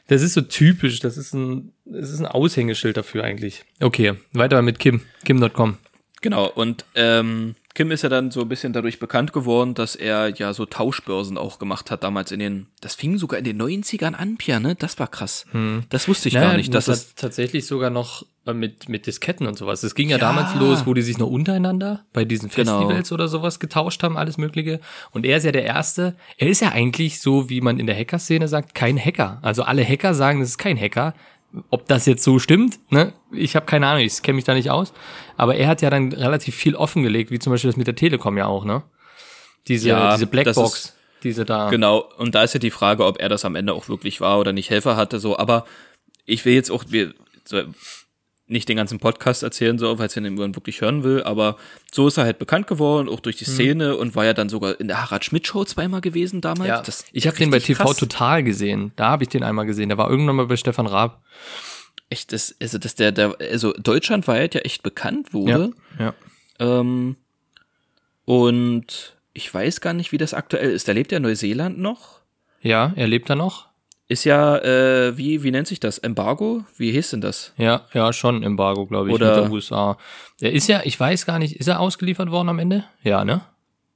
[0.08, 1.00] das ist so typisch.
[1.00, 3.64] Das ist ein, das ist ein Aushängeschild dafür eigentlich.
[3.80, 5.02] Okay, weiter mit Kim.
[5.24, 5.78] Kim.com.
[6.22, 10.28] Genau, und ähm, Kim ist ja dann so ein bisschen dadurch bekannt geworden, dass er
[10.36, 14.12] ja so Tauschbörsen auch gemacht hat damals in den, das fing sogar in den 90ern
[14.14, 14.74] an, Pia, ne?
[14.74, 15.46] Das war krass.
[15.88, 16.72] Das wusste ich gar nicht.
[16.74, 19.82] das Das ist, tatsächlich sogar noch äh, mit, mit Disketten und sowas.
[19.84, 20.20] Es ging ja, Ja.
[20.20, 22.78] damals los, wo die sich noch untereinander bei diesen Genau.
[22.80, 24.78] Festivals oder sowas getauscht haben, alles Mögliche.
[25.12, 26.14] Und er ist ja der Erste.
[26.36, 29.38] Er ist ja eigentlich so, wie man in der Hacker-Szene sagt, kein Hacker.
[29.40, 31.14] Also alle Hacker sagen, das ist kein Hacker.
[31.70, 33.12] Ob das jetzt so stimmt, ne?
[33.30, 34.92] Ich habe keine Ahnung, ich kenne mich da nicht aus.
[35.36, 38.38] Aber er hat ja dann relativ viel offengelegt, wie zum Beispiel das mit der Telekom
[38.38, 38.82] ja auch, ne?
[39.68, 41.68] Diese, Ja, diese Blackbox, ist- diese da.
[41.70, 44.38] genau, und da ist ja die Frage, ob er das am Ende auch wirklich war
[44.40, 45.66] oder nicht Helfer hatte, so, aber
[46.24, 47.12] ich will jetzt auch, wir,
[47.44, 47.62] so,
[48.46, 51.56] nicht den ganzen Podcast erzählen, so, weil es ja niemand wirklich hören will, aber
[51.90, 53.54] so ist er halt bekannt geworden, auch durch die Mhm.
[53.54, 56.68] Szene und war ja dann sogar in der Harald Schmidt Show zweimal gewesen damals.
[56.68, 57.96] Ja, Das ich habe den bei TV krass.
[57.96, 58.92] total gesehen.
[58.96, 59.88] Da habe ich den einmal gesehen.
[59.88, 61.22] Der war irgendwann mal bei Stefan Raab.
[62.10, 65.70] echt, das, also, dass der, der, also deutschlandweit ja echt bekannt wurde.
[65.98, 66.12] ja.
[66.58, 67.16] Ähm,
[68.24, 70.86] und ich weiß gar nicht, wie das aktuell ist.
[70.88, 72.20] Da lebt ja in Neuseeland noch.
[72.60, 73.68] Ja, er lebt da noch.
[74.08, 75.98] Ist ja, äh, wie, wie nennt sich das?
[75.98, 76.64] Embargo?
[76.76, 77.52] Wie hieß denn das?
[77.56, 79.96] Ja, ja, schon Embargo, glaube ich, Oder- mit der USA.
[80.40, 82.84] Der ist ja, ich weiß gar nicht, ist er ausgeliefert worden am Ende?
[83.02, 83.42] Ja, ne?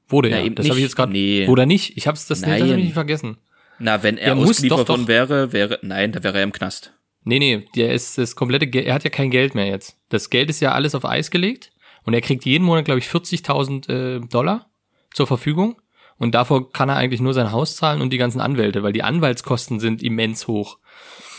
[0.09, 0.45] Wurde er.
[0.45, 1.13] eben Das habe ich jetzt gerade.
[1.13, 1.49] Nee.
[1.49, 1.97] Oder nicht?
[1.97, 3.39] Ich habe es das, das hab ich nicht vergessen.
[3.79, 4.89] Na, wenn er Der ausgeliefert doch, doch.
[4.97, 6.93] worden wäre, wäre, nein, da wäre er im Knast.
[7.25, 9.99] Nee, nee, der ist das komplette er hat ja kein Geld mehr jetzt.
[10.09, 11.73] Das Geld ist ja alles auf Eis gelegt
[12.05, 14.71] und er kriegt jeden Monat, glaube ich, 40.000 äh, Dollar
[15.13, 15.77] zur Verfügung
[16.19, 19.03] und davor kann er eigentlich nur sein Haus zahlen und die ganzen Anwälte, weil die
[19.03, 20.79] Anwaltskosten sind immens hoch.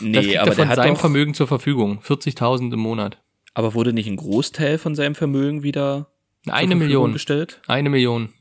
[0.00, 3.18] Nee, kriegt aber er von der hat seinem doch, Vermögen zur Verfügung, 40.000 im Monat.
[3.54, 6.08] aber wurde nicht ein Großteil von seinem Vermögen wieder
[6.46, 7.12] Eine Million.
[7.12, 7.60] gestellt?
[7.66, 8.32] Eine Million.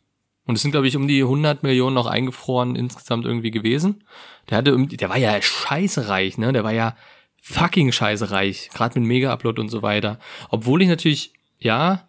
[0.46, 4.04] Und es sind, glaube ich, um die 100 Millionen noch eingefroren insgesamt irgendwie gewesen.
[4.50, 6.54] Der hatte, der war ja scheißereich, ne?
[6.54, 6.96] Der war ja
[7.42, 8.70] fucking scheißereich.
[8.74, 10.20] Gerade mit Mega-Upload und so weiter.
[10.50, 12.08] Obwohl ich natürlich, ja,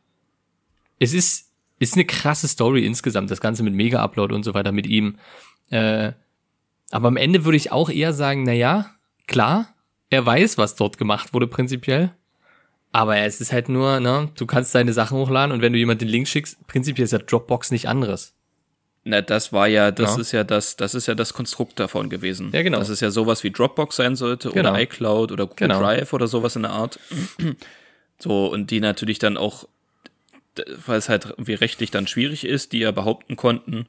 [1.00, 1.47] es ist,
[1.78, 5.16] ist eine krasse Story insgesamt, das Ganze mit Mega-Upload und so weiter mit ihm.
[5.70, 6.12] Äh,
[6.90, 8.86] aber am Ende würde ich auch eher sagen, na ja,
[9.26, 9.68] klar,
[10.10, 12.12] er weiß, was dort gemacht wurde prinzipiell.
[12.90, 16.00] Aber es ist halt nur, ne, du kannst deine Sachen hochladen und wenn du jemand
[16.00, 18.34] den Link schickst, prinzipiell ist ja Dropbox nicht anderes.
[19.04, 20.20] Na, das war ja, das Ja.
[20.20, 22.50] ist ja das, das ist ja das Konstrukt davon gewesen.
[22.52, 22.78] Ja, genau.
[22.78, 24.70] Das ist ja sowas wie Dropbox sein sollte Genau.
[24.70, 25.80] oder iCloud oder Google Genau.
[25.80, 26.98] Drive oder sowas in der Art.
[28.20, 29.68] So, und die natürlich dann auch,
[30.86, 33.86] weil es halt irgendwie rechtlich dann schwierig ist, die ja behaupten konnten,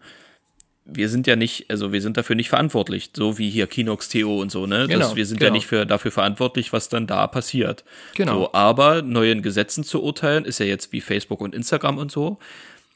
[0.91, 4.51] wir sind ja nicht, also wir sind dafür nicht verantwortlich, so wie hier Kinox.to und
[4.51, 4.87] so, ne?
[4.87, 5.57] Genau, das, wir sind ja genau.
[5.57, 7.83] nicht für, dafür verantwortlich, was dann da passiert.
[8.15, 8.39] Genau.
[8.39, 12.39] So, aber neuen Gesetzen zu urteilen, ist ja jetzt wie Facebook und Instagram und so,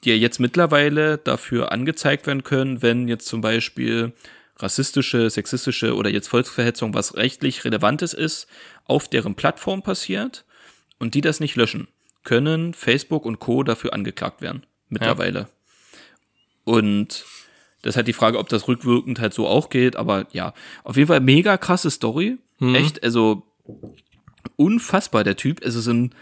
[0.03, 4.13] die ja jetzt mittlerweile dafür angezeigt werden können, wenn jetzt zum Beispiel
[4.57, 8.47] rassistische, sexistische oder jetzt Volksverhetzung, was rechtlich Relevantes ist,
[8.85, 10.45] auf deren Plattform passiert
[10.99, 11.87] und die das nicht löschen,
[12.23, 13.63] können Facebook und Co.
[13.63, 14.65] dafür angeklagt werden.
[14.89, 15.47] Mittlerweile.
[16.63, 17.25] Und
[17.81, 20.95] das ist halt die Frage, ob das rückwirkend halt so auch geht, aber ja, auf
[20.95, 22.37] jeden Fall mega krasse Story.
[22.59, 22.75] Mhm.
[22.75, 23.43] Echt, also
[24.55, 25.61] unfassbar der Typ.
[25.63, 26.15] Also so ein,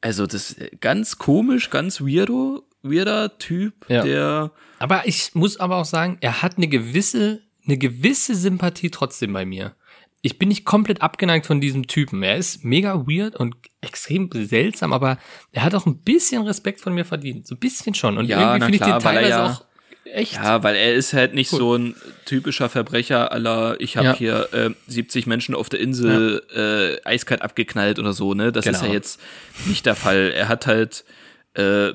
[0.00, 4.02] also das ist ganz komisch, ganz weirdo, weirder Typ, Ja.
[4.02, 9.32] der Aber ich muss aber auch sagen, er hat eine gewisse, eine gewisse Sympathie trotzdem
[9.32, 9.74] bei mir.
[10.20, 12.22] Ich bin nicht komplett abgeneigt von diesem Typen.
[12.24, 15.18] Er ist mega weird und extrem seltsam, aber
[15.52, 17.46] er hat auch ein bisschen Respekt von mir verdient.
[17.46, 18.18] So ein bisschen schon.
[18.18, 19.64] Und Ja, irgendwie finde ich den teilweise ja- auch
[20.10, 20.32] Echt?
[20.36, 21.58] Ja, weil er ist halt nicht Cool.
[21.58, 24.14] so ein typischer Verbrecher aller, ich habe Ja.
[24.16, 26.42] hier äh, 70 Menschen auf der Insel
[27.04, 28.50] äh, eiskalt abgeknallt oder so, ne?
[28.50, 28.94] Das ist ja Genau.
[28.94, 29.20] jetzt
[29.66, 30.32] nicht der Fall.
[30.34, 31.04] Er hat halt
[31.52, 31.92] äh,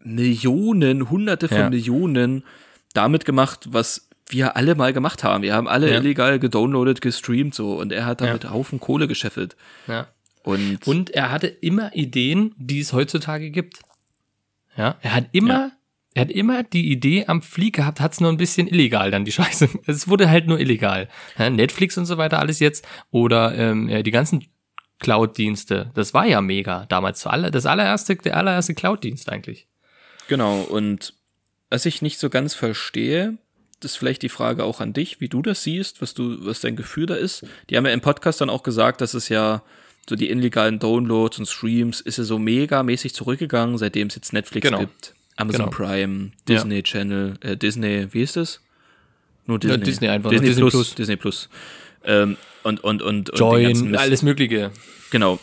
[0.00, 1.70] Millionen, hunderte von.
[1.70, 2.44] Millionen
[2.94, 5.42] damit gemacht, was wir alle mal gemacht haben.
[5.42, 5.98] Wir haben alle Ja.
[6.00, 9.56] illegal gedownloadet, gestreamt so und er hat damit Haufen Kohle gescheffelt.
[9.86, 10.08] Ja.
[10.42, 13.80] Und, Und er hatte immer Ideen, die es heutzutage gibt.
[14.76, 15.70] Ja, er hat immer, Ja.
[16.14, 19.24] er hat immer die Idee am Flieg gehabt, hat es nur ein bisschen illegal dann
[19.24, 19.68] die Scheiße.
[19.86, 21.08] Es wurde halt nur illegal.
[21.38, 24.44] Ja, Netflix und so weiter alles jetzt oder ähm, ja, die ganzen
[25.00, 25.90] Cloud-Dienste.
[25.94, 27.22] Das war ja mega damals.
[27.22, 29.66] Das allererste, der allererste Cloud-Dienst eigentlich.
[30.28, 31.14] Genau, und
[31.70, 33.38] was ich nicht so ganz verstehe,
[33.80, 36.60] das ist vielleicht die Frage auch an dich, wie du das siehst, was du, was
[36.60, 37.44] dein Gefühl da ist.
[37.70, 39.62] Die haben ja im Podcast dann auch gesagt, dass es ja
[40.08, 44.32] so die illegalen Downloads und Streams ist ja so mega mäßig zurückgegangen, seitdem es jetzt
[44.32, 44.80] Netflix Genau.
[44.80, 45.70] gibt, Amazon Genau.
[45.76, 48.60] Prime, Disney Channel, äh, Disney, wie ist das?
[49.46, 49.84] Nur Ja, Disney.
[49.84, 50.94] Disney einfach, Disney, Disney Plus, Plus.
[50.94, 51.48] Disney Plus.
[52.04, 54.70] Ähm, und, und, und, und Join, alles Mögliche.
[55.10, 55.38] Genau.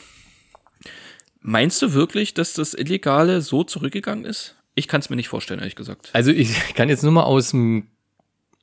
[1.42, 4.56] Meinst du wirklich, dass das Illegale so zurückgegangen ist?
[4.74, 6.10] Ich kann es mir nicht vorstellen, ehrlich gesagt.
[6.14, 7.88] Also ich kann jetzt nur mal aus dem,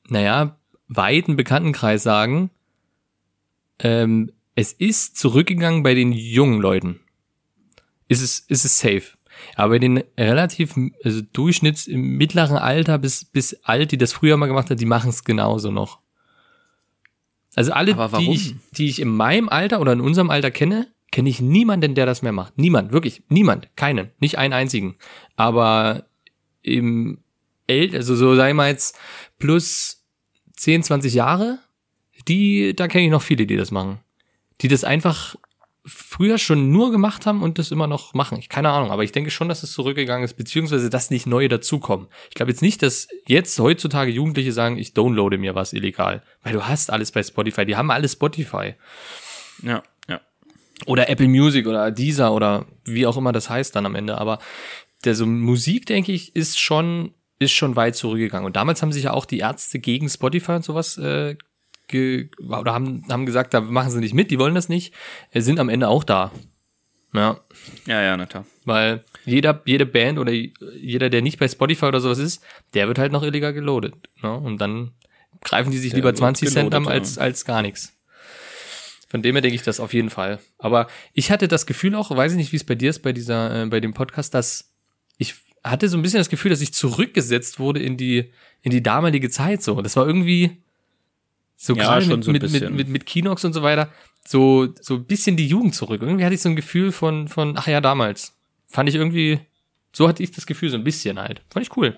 [0.08, 2.50] naja, weiten Bekanntenkreis sagen,
[3.78, 7.00] ähm, es ist zurückgegangen bei den jungen Leuten.
[8.08, 9.16] Ist es, ist es safe.
[9.56, 14.36] Aber bei den relativ, also Durchschnitts im mittleren Alter bis, bis alt, die das früher
[14.36, 16.00] mal gemacht haben, die machen es genauso noch.
[17.54, 21.28] Also alle, die ich, die ich in meinem Alter oder in unserem Alter kenne, kenne
[21.28, 22.56] ich niemanden, der das mehr macht.
[22.56, 24.96] Niemand, wirklich, niemand, keinen, nicht einen einzigen.
[25.36, 26.06] Aber
[26.62, 27.21] im
[27.72, 28.98] El also so sagen wir jetzt
[29.38, 30.04] plus
[30.56, 31.58] 10, 20 Jahre,
[32.28, 34.00] die, da kenne ich noch viele, die das machen.
[34.60, 35.36] Die das einfach
[35.84, 38.38] früher schon nur gemacht haben und das immer noch machen.
[38.38, 41.48] Ich keine Ahnung, aber ich denke schon, dass es zurückgegangen ist, beziehungsweise dass nicht neue
[41.48, 42.06] dazukommen.
[42.28, 46.22] Ich glaube jetzt nicht, dass jetzt heutzutage Jugendliche sagen, ich downloade mir was illegal.
[46.42, 48.74] Weil du hast alles bei Spotify, die haben alles Spotify.
[49.62, 50.20] Ja, ja.
[50.86, 54.18] Oder Apple Music oder Deezer oder wie auch immer das heißt dann am Ende.
[54.18, 54.38] Aber
[55.04, 58.46] der so Musik, denke ich, ist schon, ist schon weit zurückgegangen.
[58.46, 61.36] Und damals haben sich ja auch die Ärzte gegen Spotify und sowas äh,
[61.88, 64.94] ge oder haben, haben gesagt, da machen sie nicht mit, die wollen das nicht,
[65.30, 66.32] äh, sind am Ende auch da.
[67.14, 67.40] Ja,
[67.86, 68.46] Ja, ja, na klar.
[68.64, 72.98] weil jeder, jede Band oder jeder, der nicht bei Spotify oder sowas ist, der wird
[72.98, 73.94] halt noch illegal geloadet.
[74.22, 74.34] Ne?
[74.34, 74.92] Und dann
[75.42, 77.92] greifen die sich Der lieber wird 20 Cent an als, als gar nichts.
[79.08, 80.38] Von dem her denke ich das auf jeden Fall.
[80.56, 83.12] Aber ich hatte das Gefühl auch, weiß ich nicht, wie es bei dir ist, bei
[83.12, 84.72] dieser, äh, bei dem Podcast, dass
[85.18, 88.30] ich hatte so ein bisschen das Gefühl, dass ich zurückgesetzt wurde in die,
[88.62, 89.80] in die damalige Zeit so.
[89.80, 90.58] Das war irgendwie
[91.56, 93.88] so Ja, gerade schon mit, so mit, mit, mit, mit Kinox und so weiter,
[94.26, 96.02] so, so ein bisschen die Jugend zurück.
[96.02, 98.34] Irgendwie hatte ich so ein Gefühl von, von, ach ja, damals.
[98.68, 99.40] Fand ich irgendwie,
[99.92, 101.42] so hatte ich das Gefühl, so ein bisschen halt.
[101.50, 101.96] Fand ich cool.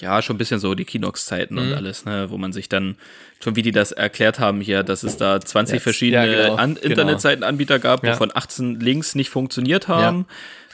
[0.00, 1.60] Ja, schon ein bisschen so die Kinox-Zeiten Mhm.
[1.60, 2.96] und alles, ne, wo man sich dann,
[3.44, 6.54] schon wie die das erklärt haben hier, dass es da 20 Jetzt, verschiedene ja, genau,
[6.56, 6.86] An genau.
[6.86, 8.12] Internetseitenanbieter gab, Ja.
[8.14, 10.26] wovon 18 Links nicht funktioniert haben.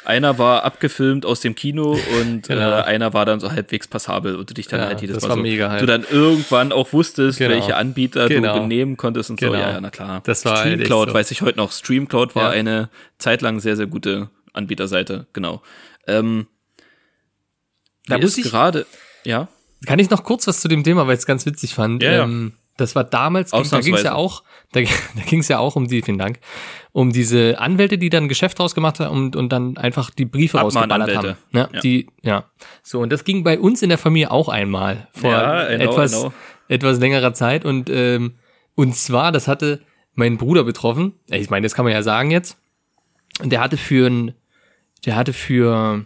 [0.06, 2.78] Einer war abgefilmt aus dem Kino und Genau.
[2.78, 5.22] äh, einer war dann so halbwegs passabel und du dich dann Ja, halt jedes das
[5.24, 5.82] Mal war so, mega halt.
[5.82, 7.50] du dann irgendwann auch wusstest, Genau.
[7.54, 8.60] welche Anbieter Genau.
[8.60, 9.46] du nehmen konntest und so.
[9.46, 9.58] Genau.
[9.58, 10.22] Ja, ja, na klar.
[10.24, 11.14] Das war Streamcloud, so.
[11.14, 11.72] weiß ich heute noch.
[11.72, 12.60] Streamcloud war Ja.
[12.60, 12.88] eine
[13.18, 15.60] zeitlang sehr, sehr gute Anbieterseite, genau.
[16.06, 16.46] Ähm,
[18.06, 18.86] Da muss ich- gerade,
[19.24, 19.48] ja.
[19.86, 22.02] Kann ich noch kurz was zu dem Thema, weil ich es ganz witzig fand.
[22.02, 22.28] Ja, ja.
[22.76, 24.80] Das war damals, da ging es ja auch, da,
[25.16, 26.40] da ging es ja auch um die, vielen Dank,
[26.92, 30.26] um diese Anwälte, die dann ein Geschäft draus gemacht haben und, und dann einfach die
[30.26, 31.30] Briefe rausgeballert haben.
[31.30, 31.38] Abmahnanwälte.
[31.52, 31.80] Ja, Ja.
[31.80, 32.44] Die, ja.
[32.82, 36.26] So, und das ging bei uns in der Familie auch einmal vor Ja, know, etwas,
[36.68, 37.64] etwas längerer Zeit.
[37.64, 38.34] Und, ähm,
[38.74, 39.80] und zwar, das hatte
[40.14, 41.14] meinen Bruder betroffen.
[41.28, 42.58] Ich meine, das kann man ja sagen jetzt.
[43.42, 44.34] Und der hatte für ein,
[45.04, 46.04] der hatte für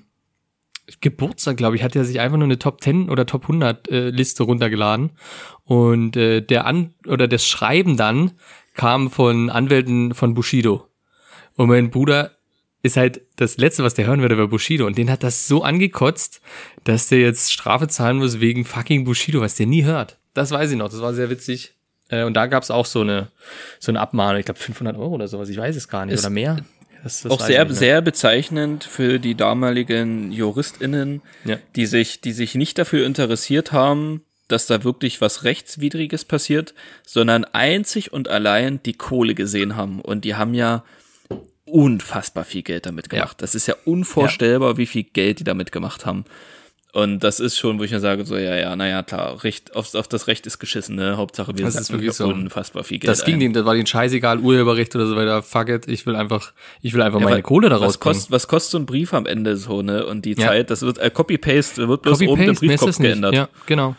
[1.00, 4.10] Geburtstag, glaube ich, hat er sich einfach nur eine Top 10 oder Top 100 äh,
[4.10, 5.10] Liste runtergeladen.
[5.64, 8.32] Und äh, der An oder das Schreiben dann
[8.74, 10.86] kam von Anwälten von Bushido.
[11.56, 12.32] Und mein Bruder
[12.82, 14.86] ist halt das letzte, was der hören würde, war Bushido.
[14.86, 16.40] Und den hat das so angekotzt,
[16.84, 20.18] dass der jetzt Strafe zahlen muss wegen fucking Bushido, was der nie hört.
[20.34, 21.74] Das weiß ich noch, das war sehr witzig.
[22.08, 23.28] Äh, und da gab's auch so eine,
[23.78, 26.24] so eine Abmahnung, ich glaube 500 Euro oder sowas, ich weiß es gar nicht, Ist
[26.24, 26.56] oder mehr.
[27.02, 31.58] Das, das auch sehr, sehr bezeichnend für die damaligen JuristInnen, Ja.
[31.76, 36.74] die sich, die sich nicht dafür interessiert haben, dass da wirklich was Rechtswidriges passiert,
[37.06, 40.00] sondern einzig und allein die Kohle gesehen haben.
[40.00, 40.84] Und die haben ja
[41.64, 43.40] unfassbar viel Geld damit gemacht.
[43.42, 46.24] Das ist ja unvorstellbar, wie viel Geld die damit gemacht haben.
[46.92, 49.94] Und das ist schon, wo ich mir sage, so, ja, ja, naja, klar, Recht, auf,
[49.94, 51.16] auf das Recht ist geschissen, ne?
[51.16, 52.26] Hauptsache, wir Das sacken wirklich so.
[52.26, 53.40] unfassbar viel Geld Das ging ein.
[53.40, 55.40] dem, das war denen scheißegal, Urheberrecht oder so weiter.
[55.44, 58.30] Fuck it, ich will einfach, ich will einfach Ja, meine weil- Kohle daraus was kostet,
[58.32, 60.04] was kostet so ein Brief am Ende so, ne?
[60.04, 60.48] Und die Ja.
[60.48, 63.34] Zeit, das wird, äh, Copy-Paste, wird bloß oben der Briefkopf geändert.
[63.34, 63.94] Ja, genau.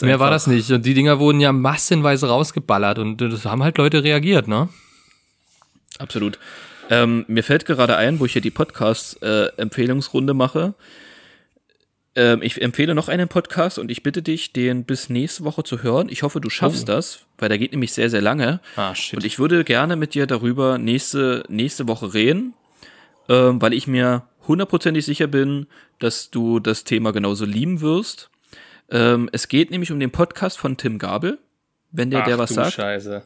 [0.00, 0.70] Mehr war das nicht.
[0.70, 4.68] Und die Dinger wurden ja massenweise rausgeballert und das haben halt Leute reagiert, ne?
[5.98, 6.38] Absolut.
[6.90, 10.74] Ähm, mir fällt gerade ein, wo ich hier die Podcast-Empfehlungsrunde mache.
[12.16, 15.82] Ähm, ich empfehle noch einen Podcast und ich bitte dich, den bis nächste Woche zu
[15.82, 16.08] hören.
[16.08, 16.92] Ich hoffe, du schaffst Oh.
[16.92, 18.60] das, weil der geht nämlich sehr, sehr lange.
[18.76, 19.16] Ah, shit.
[19.18, 22.54] Und ich würde gerne mit dir darüber nächste, nächste Woche reden,
[23.28, 25.66] ähm, weil ich mir hundertprozentig sicher bin,
[25.98, 28.30] dass du das Thema genauso lieben wirst.
[28.90, 31.38] Ähm, es geht nämlich um den Podcast von Tim Gabel,
[31.90, 32.74] wenn der, der was du sagt.
[32.74, 33.22] Scheiße.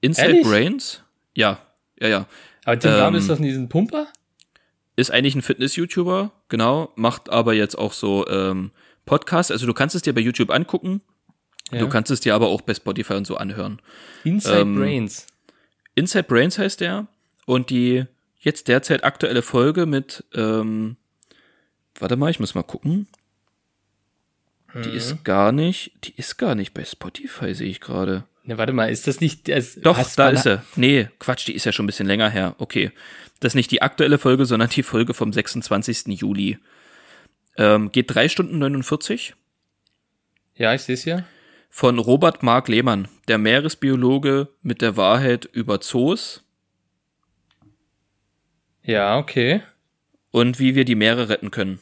[0.00, 0.46] Inside Ehrlich?
[0.46, 1.02] Brains.
[1.34, 1.58] Ja,
[2.00, 2.26] ja, ja.
[2.64, 4.08] Aber Tim Ähm, Gabel ist das in diesem Pumper?
[4.96, 8.70] Ist eigentlich ein Fitness-YouTuber, genau, macht aber jetzt auch so ähm,
[9.06, 9.50] Podcasts.
[9.50, 11.00] Also du kannst es dir bei YouTube angucken,
[11.70, 11.78] Ja.
[11.80, 13.80] du kannst es dir aber auch bei Spotify und so anhören.
[14.24, 15.26] Inside ähm, Brains.
[15.94, 17.06] Inside Brains heißt der
[17.46, 18.04] und die
[18.38, 20.96] jetzt derzeit aktuelle Folge mit, ähm,
[21.98, 23.06] warte mal, ich muss mal gucken.
[24.74, 24.94] Die Mhm.
[24.96, 28.24] ist gar nicht, die ist gar nicht bei Spotify, sehe ich gerade.
[28.44, 29.48] Ne, warte mal, ist das nicht.
[29.48, 30.60] Es, Doch, da ist sie.
[30.76, 32.56] Nee, Quatsch, die ist ja schon ein bisschen länger her.
[32.58, 32.90] Okay.
[33.42, 36.06] Das ist nicht die aktuelle Folge, sondern die Folge vom 26.
[36.20, 36.58] Juli.
[37.56, 39.34] Ähm, geht drei Stunden 49
[40.54, 41.24] Ja, ich sehe es hier.
[41.68, 46.44] von Robert Mark Lehmann, der Meeresbiologe mit der Wahrheit über Zoos
[48.82, 49.62] Ja, okay.
[50.30, 51.80] und wie wir die Meere retten können.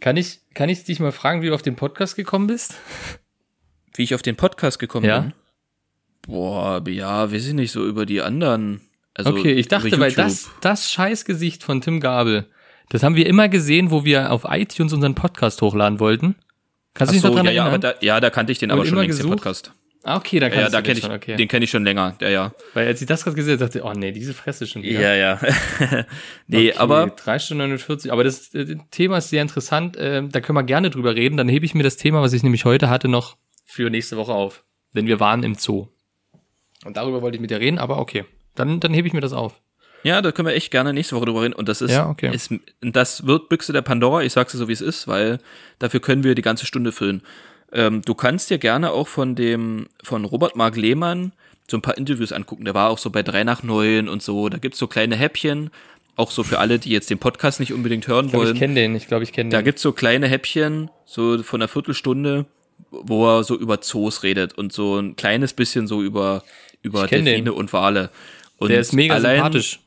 [0.00, 2.74] Kann ich, kann ich dich mal fragen, wie du auf den Podcast gekommen bist?
[3.94, 5.20] Wie ich auf den Podcast gekommen Ja.
[5.20, 5.32] bin?
[6.22, 8.80] Boah, ja, weiß ich nicht, so über die anderen.
[9.18, 12.46] Also okay, ich dachte, weil das, das Scheißgesicht von Tim Gabel,
[12.88, 16.36] das haben wir immer gesehen, wo wir auf iTunes unseren Podcast hochladen wollten.
[16.94, 17.94] Kannst du dich so, noch dran ja, ja, aber erinnern?
[18.00, 19.28] da, ja, da kannte ich den aber schon längst, den?
[19.28, 19.72] Podcast.
[20.04, 21.36] ah, okay, da Ja, kannst ja, da du kenne den ich, schon, okay.
[21.36, 22.52] den kenne ich schon länger, ja, ja.
[22.74, 25.00] Weil als ich das gerade gesehen habe, dachte ich, oh nee, diese Fresse schon wieder.
[25.00, 25.40] Ja, ja.
[26.46, 28.12] nee, Okay, aber 3 Stunden 49.
[28.12, 29.96] Aber das äh, Thema ist sehr interessant.
[29.98, 31.36] Ähm, da können wir gerne drüber reden.
[31.36, 34.32] Dann hebe ich mir das Thema, was ich nämlich heute hatte, noch für nächste Woche
[34.32, 34.64] auf.
[34.94, 35.88] Denn wir waren im Zoo.
[36.84, 38.24] Und darüber wollte ich mit dir reden, aber okay.
[38.58, 39.60] Dann, dann hebe ich mir das auf.
[40.04, 41.54] Ja, da können wir echt gerne nächste Woche drüber reden.
[41.54, 42.32] Und das ist, Ja, okay.
[42.34, 44.22] ist das wird Büchse der Pandora.
[44.22, 45.38] Ich sag's dir so, wie es ist, weil
[45.80, 47.22] dafür können wir die ganze Stunde füllen.
[47.72, 51.32] Ähm, du kannst dir gerne auch von dem, von Robert Mark Lehmann
[51.70, 52.64] so ein paar Interviews angucken.
[52.64, 54.48] Der war auch so bei drei nach neun und so.
[54.48, 55.70] Da gibt's so kleine Häppchen.
[56.16, 58.54] Auch so für alle, die jetzt den Podcast nicht unbedingt hören Ich glaube, wollen.
[58.54, 58.94] ich kenne den.
[58.96, 59.64] Ich glaube, ich kenne Da den.
[59.66, 62.46] gibt's so kleine Häppchen, so von einer Viertelstunde,
[62.90, 66.42] wo er so über Zoos redet und so ein kleines bisschen so über,
[66.82, 67.48] über Delfine den.
[67.50, 68.10] und Wale.
[68.58, 69.80] Und der ist mega sympathisch.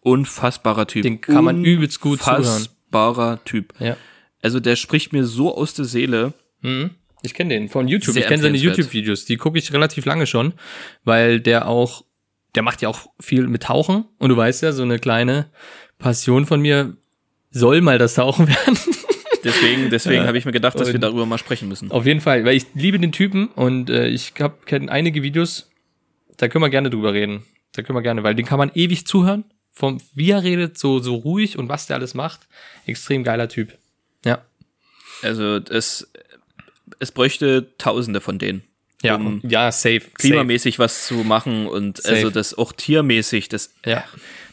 [0.00, 1.02] Unfassbarer Typ.
[1.04, 2.38] Den kann man übelst gut zuhören.
[2.42, 3.72] Unfassbarer Typ.
[3.78, 3.96] Ja.
[4.42, 6.32] Also der spricht mir so aus der Seele.
[6.60, 6.90] Mhm.
[7.22, 8.14] Ich kenne den von YouTube.
[8.14, 8.56] Sehr ich kenne seine.
[8.58, 9.24] YouTube-Videos.
[9.26, 10.54] Die gucke ich relativ lange schon,
[11.04, 12.04] weil der auch,
[12.56, 14.06] der macht ja auch viel mit Tauchen.
[14.18, 15.48] Und du weißt ja, so eine kleine
[15.98, 16.96] Passion von mir
[17.52, 18.76] soll mal das Tauchen werden.
[19.44, 21.92] Deswegen, deswegen habe ich mir gedacht, dass wir Und- darüber mal sprechen müssen.
[21.92, 25.70] Auf jeden Fall, weil ich liebe den Typen und äh, ich habe kenn einige Videos,
[26.38, 27.44] da können wir gerne drüber reden.
[27.72, 29.44] Da können wir gerne, weil den kann man ewig zuhören.
[29.74, 32.40] Vom wie er redet, so so ruhig und was der alles macht.
[32.86, 33.76] Extrem geiler Typ.
[34.24, 34.44] Ja.
[35.22, 36.10] Also es,
[36.98, 38.62] es bräuchte Tausende von denen.
[39.02, 40.02] Ja, Um ja, safe.
[40.14, 42.14] klimamäßig was zu machen und Safe.
[42.16, 43.90] also das auch tiermäßig, das safe.
[43.90, 44.04] Ja.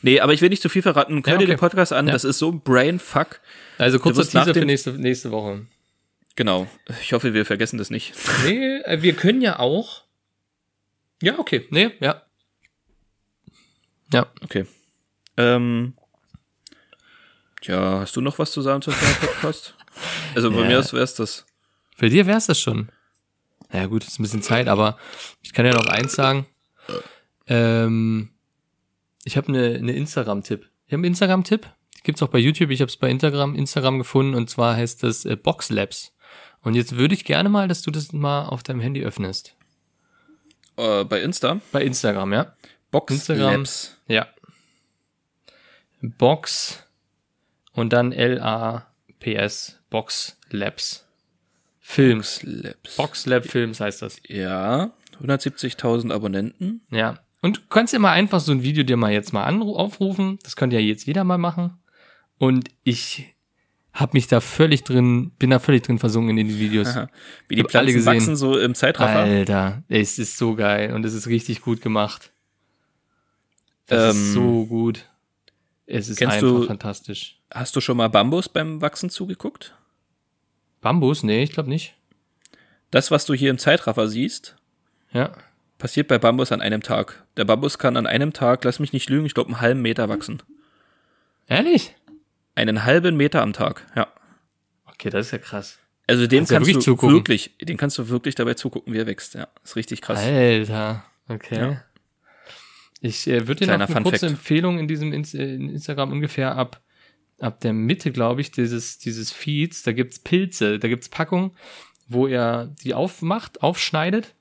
[0.01, 1.15] Nee, aber ich will nicht zu viel verraten.
[1.25, 1.45] Hör Ja, dir okay.
[1.53, 2.13] den Podcast an, Ja.
[2.13, 3.41] das ist so ein Brainfuck.
[3.77, 5.67] Also kurzer Teaser für nächste, nächste Woche.
[6.35, 6.67] Genau.
[7.01, 8.13] Ich hoffe, wir vergessen das nicht.
[8.45, 10.03] Nee, äh, wir können ja auch.
[11.21, 11.67] Ja, okay.
[11.69, 12.23] Nee, ja.
[14.11, 14.27] Ja.
[14.43, 14.65] Okay.
[15.37, 15.93] Ähm,
[17.61, 19.75] tja, hast du noch was zu sagen zum Thema Podcast?
[20.33, 20.67] Also bei Ja.
[20.67, 21.45] mir aus wär's das.
[21.97, 22.89] Für dir wär's das schon.
[23.73, 24.97] Ja gut, ist ein bisschen Zeit, aber
[25.41, 26.45] ich kann ja noch eins sagen.
[27.47, 28.29] Ähm,
[29.25, 30.69] ich habe eine eine Instagram-Tipp.
[30.85, 31.67] Ich habe einen Instagram-Tipp.
[31.97, 32.69] Die gibt's auch bei YouTube.
[32.69, 36.13] Ich habe es bei Instagram, Instagram gefunden und zwar heißt das äh, Box Labs.
[36.61, 39.55] Und jetzt würde ich gerne mal, dass du das mal auf deinem Handy öffnest.
[40.77, 41.59] Äh, bei Insta.
[41.73, 42.55] Bei Instagram, ja?
[42.91, 43.57] Box Instagram.
[43.57, 43.97] Labs.
[44.07, 44.27] Ja.
[46.01, 46.85] Box
[47.73, 49.79] und dann L-A-P-S.
[49.89, 51.05] Box Labs.
[51.79, 52.41] Films.
[52.43, 52.95] Labs.
[52.97, 54.17] Box Lab Films heißt das.
[54.27, 54.91] Ja.
[55.21, 56.81] 170.000 Abonnenten.
[56.91, 57.19] Ja.
[57.41, 60.39] Und du kannst ja mal einfach so ein Video dir mal jetzt mal aufrufen.
[60.43, 61.79] Das könnt ihr ja jetzt wieder mal machen.
[62.37, 63.35] Und ich
[63.93, 66.89] hab mich da völlig drin, bin da völlig drin versunken in den Videos.
[66.89, 67.09] Aha.
[67.47, 68.05] Wie die alle Pflanzen gesehen.
[68.05, 69.19] wachsen so im Zeitraffer.
[69.19, 72.31] Alter, es ist so geil und es ist richtig gut gemacht.
[73.89, 75.05] Das Ähm, ist so gut.
[75.85, 77.37] Es ist einfach du- fantastisch.
[77.51, 79.75] Hast du schon mal Bambus beim Wachsen zugeguckt?
[80.81, 81.23] Bambus?
[81.23, 81.95] Nee, ich glaube nicht.
[82.91, 84.55] Das, was du hier im Zeitraffer siehst,
[85.11, 85.31] Ja.
[85.77, 87.23] passiert bei Bambus an einem Tag.
[87.37, 90.09] Der Bambus kann an einem Tag, lass mich nicht lügen, ich glaube einen halben Meter
[90.09, 90.41] wachsen.
[91.47, 91.95] Ehrlich?
[92.55, 94.07] Einen halben Meter am Tag, ja.
[94.85, 95.79] Okay, das ist ja krass.
[96.07, 97.15] Also dem Kannst ja kannst wirklich du zugucken.
[97.15, 99.35] wirklich, dem kannst du wirklich dabei zugucken, wie er wächst.
[99.35, 100.19] Ja, ist richtig krass.
[100.19, 101.57] Alter, okay.
[101.59, 101.83] Ja.
[103.01, 104.31] Ich äh, würde dir noch eine Fun kurze Fact.
[104.31, 106.81] Empfehlung in diesem Ins äh, in Instagram ungefähr ab,
[107.39, 111.51] ab der Mitte, glaube ich, dieses, dieses Feeds, da gibt's Pilze, da gibt's Packungen,
[112.07, 114.35] wo er die aufmacht, aufschneidet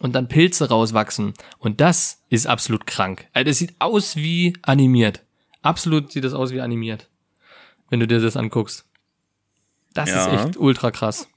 [0.00, 1.34] und dann Pilze rauswachsen.
[1.58, 3.26] Und das ist absolut krank.
[3.32, 5.24] Also das sieht aus wie animiert.
[5.62, 7.08] Absolut sieht das aus wie animiert.
[7.88, 8.84] Wenn du dir das anguckst.
[9.94, 10.26] Das Ja.
[10.34, 11.28] ist echt ultra krass.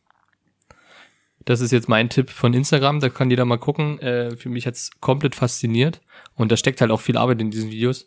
[1.50, 3.97] Das ist jetzt mein Tipp von Instagram, da kann jeder mal gucken.
[4.02, 6.00] Äh, für mich hat's komplett fasziniert.
[6.36, 8.06] Und da steckt halt auch viel Arbeit in diesen Videos.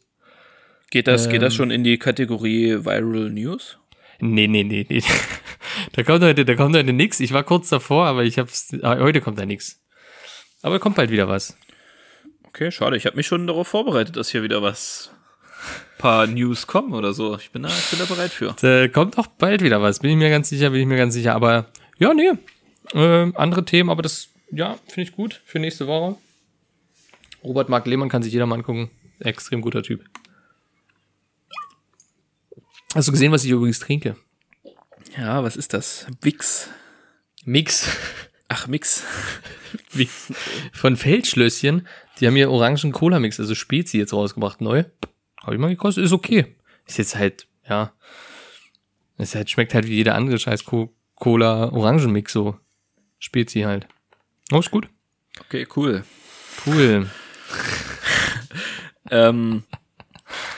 [0.93, 1.57] Geht das, geht das Ähm.
[1.57, 3.79] schon in die Kategorie Viral News?
[4.21, 5.03] Nee, nee, nee, nee.
[5.93, 7.19] Da kommt heute, da kommt heute nix.
[7.19, 9.83] Ich war kurz davor, aber ich hab's, ah, heute kommt da nix.
[10.63, 11.57] Aber kommt bald wieder was.
[12.47, 12.97] Okay, schade.
[12.97, 15.11] Ich habe mich schon darauf vorbereitet, dass hier wieder was
[15.99, 17.37] paar News kommen oder so.
[17.39, 18.55] Ich bin da, ich bin da bereit für.
[18.61, 19.99] Da kommt auch bald wieder was.
[19.99, 21.35] Bin ich mir ganz sicher, bin ich mir ganz sicher.
[21.35, 21.67] Aber
[21.99, 22.31] ja, nee.
[22.93, 26.17] Äh, andere Themen, aber das, ja, finde ich gut für nächste Woche.
[27.45, 28.91] Robert Mark Lehmann kann sich jeder mal angucken.
[29.19, 30.05] Extrem guter Typ.
[32.95, 34.17] Hast du gesehen, was ich übrigens trinke?
[35.17, 36.07] Ja, was ist das?
[36.21, 36.69] Wix.
[37.45, 37.89] Mix.
[38.49, 39.05] Ach, Mix.
[39.95, 40.33] Mix.
[40.73, 41.87] Von Feldschlösschen.
[42.21, 44.85] Die haben hier Orangen Cola Mix, also Spezi jetzt rausgebracht, neu.
[45.43, 46.55] Habe ich mal gekostet, ist okay.
[46.87, 47.93] Ist jetzt halt, ja.
[49.17, 51.65] Es halt, schmeckt halt wie jeder andere scheiß Co Cola
[53.23, 53.27] So.
[53.27, 53.87] Spezi halt.
[54.53, 54.89] Oh, ist gut.
[55.41, 56.05] Okay, cool.
[56.67, 57.09] Cool.
[59.11, 59.65] Ähm,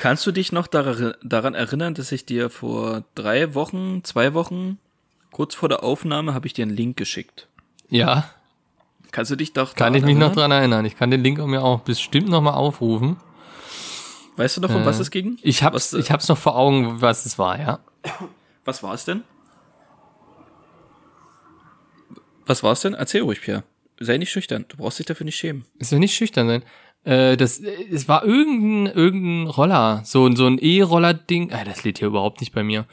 [0.01, 4.79] kannst du dich noch dar daran erinnern, dass ich dir vor drei Wochen, zwei Wochen,
[5.33, 7.49] kurz vor der Aufnahme, habe ich dir einen Link geschickt?
[7.89, 8.31] Ja,
[9.11, 10.51] Kannst du dich doch kann daran ich mich noch erinnern?
[10.51, 10.85] dran erinnern.
[10.85, 13.17] Ich kann den Link mir auch bestimmt noch mal aufrufen.
[14.37, 15.39] Weißt du noch, um was es ging?
[15.43, 17.79] Ich hab's, was, äh, ich hab's noch vor Augen, was es war, ja.
[18.65, 19.23] Was war es denn?
[22.47, 22.95] Was war es denn?
[22.95, 23.63] Erzähl ruhig, Pierre.
[24.01, 24.65] Sei nicht schüchtern.
[24.69, 25.65] Du brauchst dich dafür nicht schämen.
[25.79, 26.63] Ist doch nicht schüchtern sein.
[27.05, 31.53] Äh, das, äh, es war irgendein, irgendein Roller, so, ein- so ein E-Roller-Ding.
[31.53, 32.87] Ah, das lädt hier überhaupt nicht bei mir.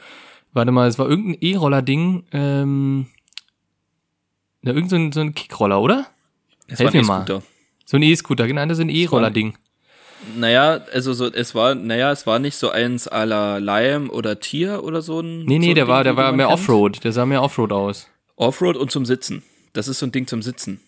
[0.52, 3.06] Warte mal, es war irgendein E-Roller-Ding, ähm,
[4.60, 6.06] na, irgend so ein, so ein Kickroller, oder?
[6.68, 7.22] Es Helf war ein mir mal.
[7.22, 7.42] E-Scooter.
[7.86, 9.56] So ein E-Scooter, genau, das ist ein E-Roller-Ding.
[10.36, 14.38] Naja, also so, es war, naja, es war nicht so eins à la Lime oder
[14.38, 15.44] Tier oder so ein.
[15.46, 16.48] Nee, nee, so ein der Ding, war, der war mehr.
[16.50, 18.08] Offroad, der sah mehr Offroad aus.
[18.42, 19.42] Offroad und zum Sitzen.
[19.72, 20.80] Das ist so ein Ding zum Sitzen.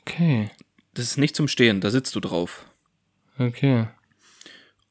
[0.00, 0.50] Okay,
[0.94, 2.66] Das ist nicht zum Stehen, da sitzt du drauf.
[3.38, 3.86] okay.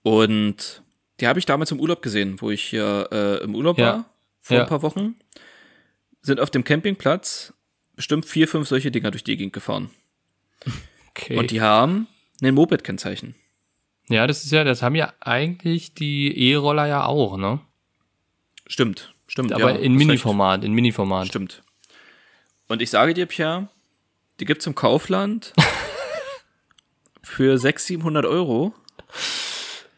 [0.03, 0.81] Und
[1.19, 3.85] die habe ich damals im Urlaub gesehen, wo ich hier äh, im Urlaub Ja.
[3.85, 4.05] war,
[4.39, 4.63] vor Ja.
[4.63, 5.15] ein paar Wochen.
[6.23, 7.53] Sind auf dem Campingplatz
[7.95, 9.91] bestimmt vier, fünf solche Dinger durch die Gegend gefahren.
[11.09, 11.37] okay.
[11.37, 12.07] Und die haben
[12.41, 13.35] ein Moped-Kennzeichen.
[14.09, 17.59] ja, das ist ja, das haben ja eigentlich die E-Roller ja auch, ne?
[18.65, 19.51] Stimmt, stimmt.
[19.53, 21.27] Aber ja, in Mini-Format, in Mini-Format.
[21.27, 21.61] Stimmt.
[22.71, 23.67] Und ich sage dir, Pierre,
[24.39, 25.51] die gibt's im Kaufland
[27.21, 28.73] für 600, 700 Euro.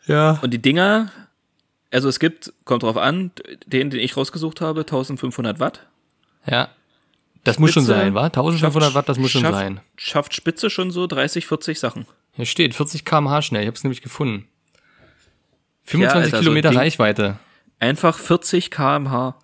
[0.08, 0.40] Ja.
[0.42, 1.12] Und die Dinger,
[1.92, 3.32] also es gibt, kommt drauf an,
[3.68, 5.86] den, den ich rausgesucht habe, 1500 Watt.
[6.48, 6.70] Ja.
[7.44, 8.24] Das muss schon Spitze, sein, wa?
[8.26, 9.80] 1500 Schafft- Watt, das muss schon schafft, sein.
[9.98, 12.08] Schafft Spitze schon so 30, 40 Sachen.
[12.32, 14.48] Hier steht 40 km/h schnell, ich hab's nämlich gefunden.
[15.84, 17.38] 25 Alter, so ein Kilometer Ding- Reichweite.
[17.80, 19.36] Einfach 40 kmh.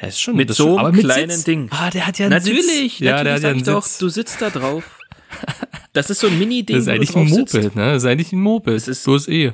[0.00, 1.44] Ja, ist schon Mit das so einem kleinen Sitz.
[1.44, 1.68] Ding.
[1.70, 2.98] Ah, der hat ja einen Natürlich, Sitz.
[3.00, 3.98] Ja, der natürlich hat ja einen doch, Sitz.
[3.98, 4.84] du sitzt da drauf.
[5.94, 6.76] Das ist so ein Mini-Ding.
[6.76, 7.54] Das ist eigentlich ein drauf sitzt.
[7.54, 7.92] Moped, ne?
[7.92, 8.72] Das ist eigentlich ein Moped.
[8.74, 9.52] Das ist- so ist eh.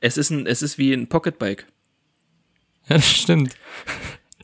[0.00, 1.66] Es ist ein, es ist wie ein Pocketbike.
[2.88, 3.54] Ja, das stimmt.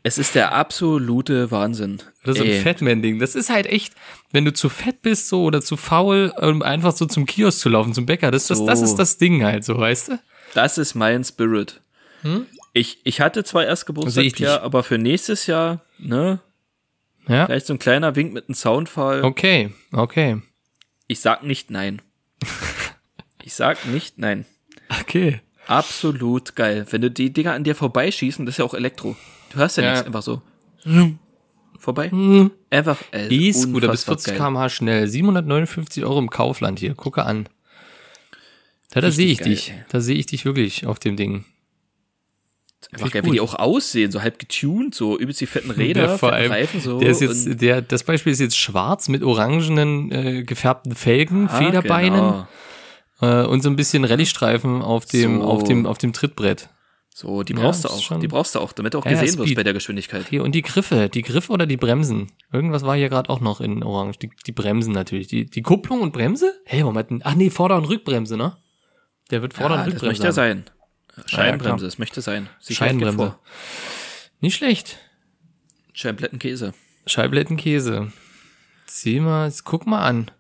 [0.03, 1.99] Es ist der absolute Wahnsinn.
[2.25, 3.19] Das ist so Ey, ein Fatman-Ding.
[3.19, 3.95] Das ist halt echt,
[4.31, 7.69] wenn du zu fett bist so oder zu faul, um einfach so zum Kiosk zu
[7.71, 8.31] laufen, zum Bäcker.
[8.31, 8.85] Das, das, das So.
[8.85, 10.19] ist das Ding halt so, weißt du?
[10.55, 11.81] Das ist mein Spirit.
[12.73, 13.87] Ich, ich hatte zwar erst.
[13.87, 16.41] Pierre, aber für nächstes Jahr, ne,
[17.27, 17.47] Ja.
[17.47, 19.25] vielleicht so ein kleiner Wink mit einem Soundfall.
[19.25, 20.41] Okay, okay.
[21.07, 22.03] Ich sag nicht nein.
[23.43, 24.45] ich sag nicht nein.
[25.01, 25.41] Okay.
[25.67, 26.87] Absolut geil.
[26.91, 29.17] Wenn du die Dinger an dir vorbeischießen, das ist ja auch Elektro.
[29.51, 29.91] Du hörst ja, Ja.
[29.93, 30.41] nichts, einfach so.
[31.79, 32.11] Vorbei.
[32.71, 32.99] Einfach.
[33.13, 34.37] Äh, E-Scooter bis unfassbar 40 geil.
[34.39, 35.07] km/h schnell.
[35.09, 36.95] 759 Euro im Kaufland hier.
[36.95, 37.49] Gucke an.
[38.91, 39.71] Da, da sehe ich geil, dich.
[39.71, 39.85] ey.
[39.91, 41.45] Da sehe ich dich wirklich auf dem Ding.
[42.93, 46.19] Einfach geil, wie die auch aussehen, so halb getuned, so übelst die fetten Räder, Der
[46.19, 46.99] vor allem, Reifen, so.
[47.01, 51.59] der ist jetzt, der, das Beispiel ist jetzt schwarz mit orangenen äh, gefärbten Felgen, Ah,
[51.59, 52.35] Federbeinen
[53.21, 53.43] genau.
[53.43, 55.45] äh, und so ein bisschen Rallye-Streifen auf dem, So.
[55.47, 56.69] auf dem, auf dem Trittbrett.
[57.13, 58.03] So, die Ja, brauchst das du auch.
[58.03, 60.27] schon- Die brauchst du auch, damit du auch Ja, ja, gesehen wirst bei der Geschwindigkeit.
[60.31, 62.31] Hier, und die Griffe, die Griffe oder die Bremsen?
[62.53, 64.21] Irgendwas war hier gerade auch noch in Orange.
[64.21, 65.27] Die, die Bremsen natürlich.
[65.27, 66.53] Die, die Kupplung und Bremse?
[66.65, 67.11] Hey, Moment.
[67.25, 68.57] Ach nee, Vorder- und Rückbremse, ne?
[69.33, 70.07] Der wird Vorder- Ja, und das Rückbremse.
[70.07, 70.35] möchte ja haben.
[70.63, 70.65] sein.
[71.27, 72.49] Scheibenbremse, das möchte sein.
[72.61, 73.39] Sicherheit Scheibenbremse.
[74.41, 74.99] Nicht schlecht.
[75.93, 76.75] Scheibenblättenkäse.
[77.07, 78.13] Scheiblettenkäse.
[78.87, 80.31] Sieh mal, guck mal an.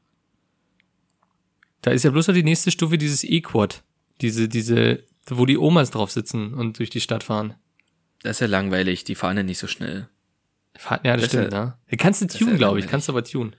[1.82, 3.82] Da ist ja bloß noch die nächste Stufe dieses E-Quad.
[4.20, 7.54] Diese, diese, wo die Omas drauf sitzen und durch die Stadt fahren.
[8.22, 10.08] Das ist ja langweilig, die fahren ja nicht so schnell.
[10.76, 11.78] Fahr- Ja, das, Das stimmt, ja- ne?
[11.90, 12.86] Du kannst du tun, glaube ich.
[12.88, 13.54] Kannst du aber tun.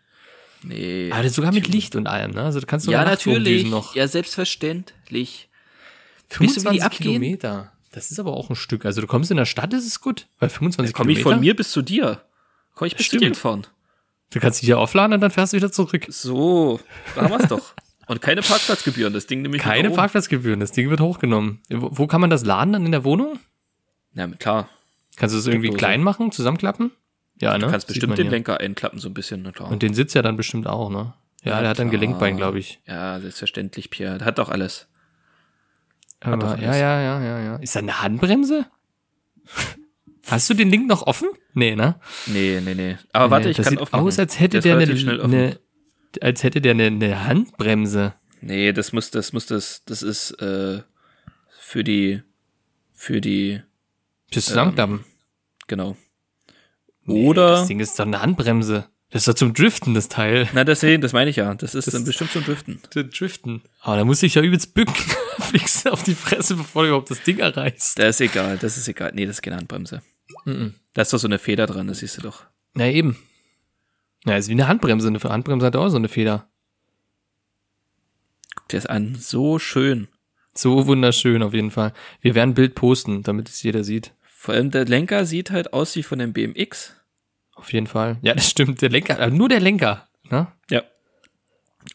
[0.64, 1.10] Nee.
[1.14, 2.44] Aber das sogar mit Licht und allem, ne?
[2.44, 3.70] Also du kannst sogar ja, natürlich.
[3.70, 3.96] noch.
[3.96, 5.49] Ja, selbstverständlich.
[6.30, 7.22] Weißt du, wie 25 die abgehen?
[7.22, 7.72] Kilometer.
[7.92, 8.86] Das ist aber auch ein Stück.
[8.86, 10.28] Also du kommst in der Stadt, ist es gut.
[10.40, 11.36] Weil 25 Komme ich Kilometer.
[11.36, 12.22] von mir bis zu dir.
[12.76, 13.24] Komme ich bis zu Stimmt.
[13.24, 13.66] dir gefahren.
[14.32, 16.06] Du kannst dich hier aufladen und dann fährst du wieder zurück.
[16.10, 16.80] So,
[17.16, 17.74] da haben wir es doch.
[18.06, 20.60] Und keine Parkplatzgebühren, das Ding nämlich Keine Parkplatzgebühren.
[20.60, 21.62] Das Ding wird hochgenommen.
[21.70, 23.40] Wo, wo kann man das laden dann in der Wohnung?
[24.14, 24.70] Ja, klar.
[25.16, 25.78] Kannst du es irgendwie Steckdose.
[25.80, 26.92] klein machen, zusammenklappen?
[27.42, 27.66] Ja, ne?
[27.66, 28.32] Du kannst bestimmt den hier.
[28.32, 29.70] Lenker einklappen, so ein bisschen, na klar.
[29.72, 31.14] Und den sitzt ja dann bestimmt auch, ne?
[31.44, 32.00] Ja, der hat dann klar.
[32.00, 32.80] Gelenkbein, glaube ich.
[32.86, 34.18] Ja, selbstverständlich, Pierre.
[34.18, 34.88] Der hat doch alles.
[36.22, 37.56] Aber, ja, ja, ja, ja, ja.
[37.58, 38.66] Ist da eine Handbremse?
[40.28, 41.30] Hast du den Link noch offen?
[41.54, 42.00] Nee, ne?
[42.28, 42.98] Nee, nee, nee.
[43.14, 44.06] Aber warte, Nee, ich das kann sieht aufmachen.
[44.06, 45.60] aus, als hätte der eine, eine,
[46.22, 48.14] als hätte der eine, eine Handbremse.
[48.42, 50.82] Nee, das muss, das muss, das, das ist äh,
[51.58, 52.22] für die,
[52.94, 53.62] für die,
[54.32, 55.04] Fürs Zusammenklappen.
[55.68, 55.98] genau.
[57.06, 58.88] Nee, Oder, Das Ding ist doch eine Handbremse.
[59.12, 60.48] Das ist doch zum Driften, das Teil.
[60.54, 61.54] na, deswegen, das meine ich ja.
[61.56, 62.80] Das ist Das- dann bestimmt zum Driften.
[62.92, 63.64] Zum Driften.
[63.82, 64.94] Aber da muss ich ja übelst bücken.
[65.40, 67.98] Fliegst auf die Fresse, bevor du überhaupt das Ding erreichst.
[67.98, 69.12] Das ist egal, das ist egal.
[69.16, 70.02] Nee, das ist keine Handbremse.
[70.46, 70.76] Mhm.
[70.94, 72.44] Da ist doch so eine Feder dran, das siehst du doch.
[72.76, 73.18] Na eben.
[74.26, 75.08] Na, ist wie eine Handbremse.
[75.08, 76.48] Eine Handbremse hat auch so eine Feder.
[78.56, 79.16] Guck dir das an.
[79.16, 80.08] So schön.
[80.54, 81.94] So wunderschön auf jeden Fall.
[82.22, 84.14] Wir werden ein Bild posten, damit es jeder sieht.
[84.24, 86.94] Vor allem der Lenker sieht halt aus wie von dem BMX.
[87.60, 88.18] Auf jeden Fall.
[88.22, 88.82] Ja, das stimmt.
[88.82, 90.08] Der Lenker, aber nur der Lenker.
[90.30, 90.48] Ne?
[90.70, 90.84] Ja.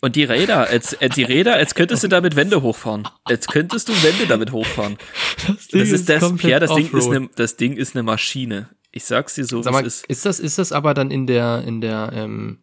[0.01, 3.07] Und die Räder, als, äh, die Räder, als könntest du damit Wände hochfahren.
[3.25, 4.97] Als könntest du Wände damit hochfahren.
[5.47, 8.69] Das, Das ist das, komplett Pierre, das Ding ist, eine, das Ding ist eine Maschine.
[8.93, 10.07] Ich sag's dir so, Sag mal, ist.
[10.07, 12.59] ist das, ist das aber dann in der, in der, ähm,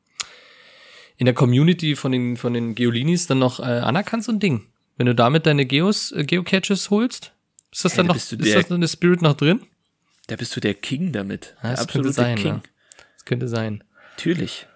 [1.18, 4.68] in der Community von den, von den Geolinis dann noch äh, anerkannt, so ein Ding?
[4.98, 7.34] Wenn du damit deine Geos, äh, Geocaches holst?
[7.72, 9.34] Ist das Hey, dann da noch, bist du ist der- das dann der Spirit noch
[9.36, 9.62] drin?
[10.28, 11.56] Da bist du der King damit.
[11.58, 12.48] Ja, der das absolute sein, King.
[12.56, 12.62] ja.
[13.32, 13.82] Könnte sein.
[14.18, 14.68] Natürlich.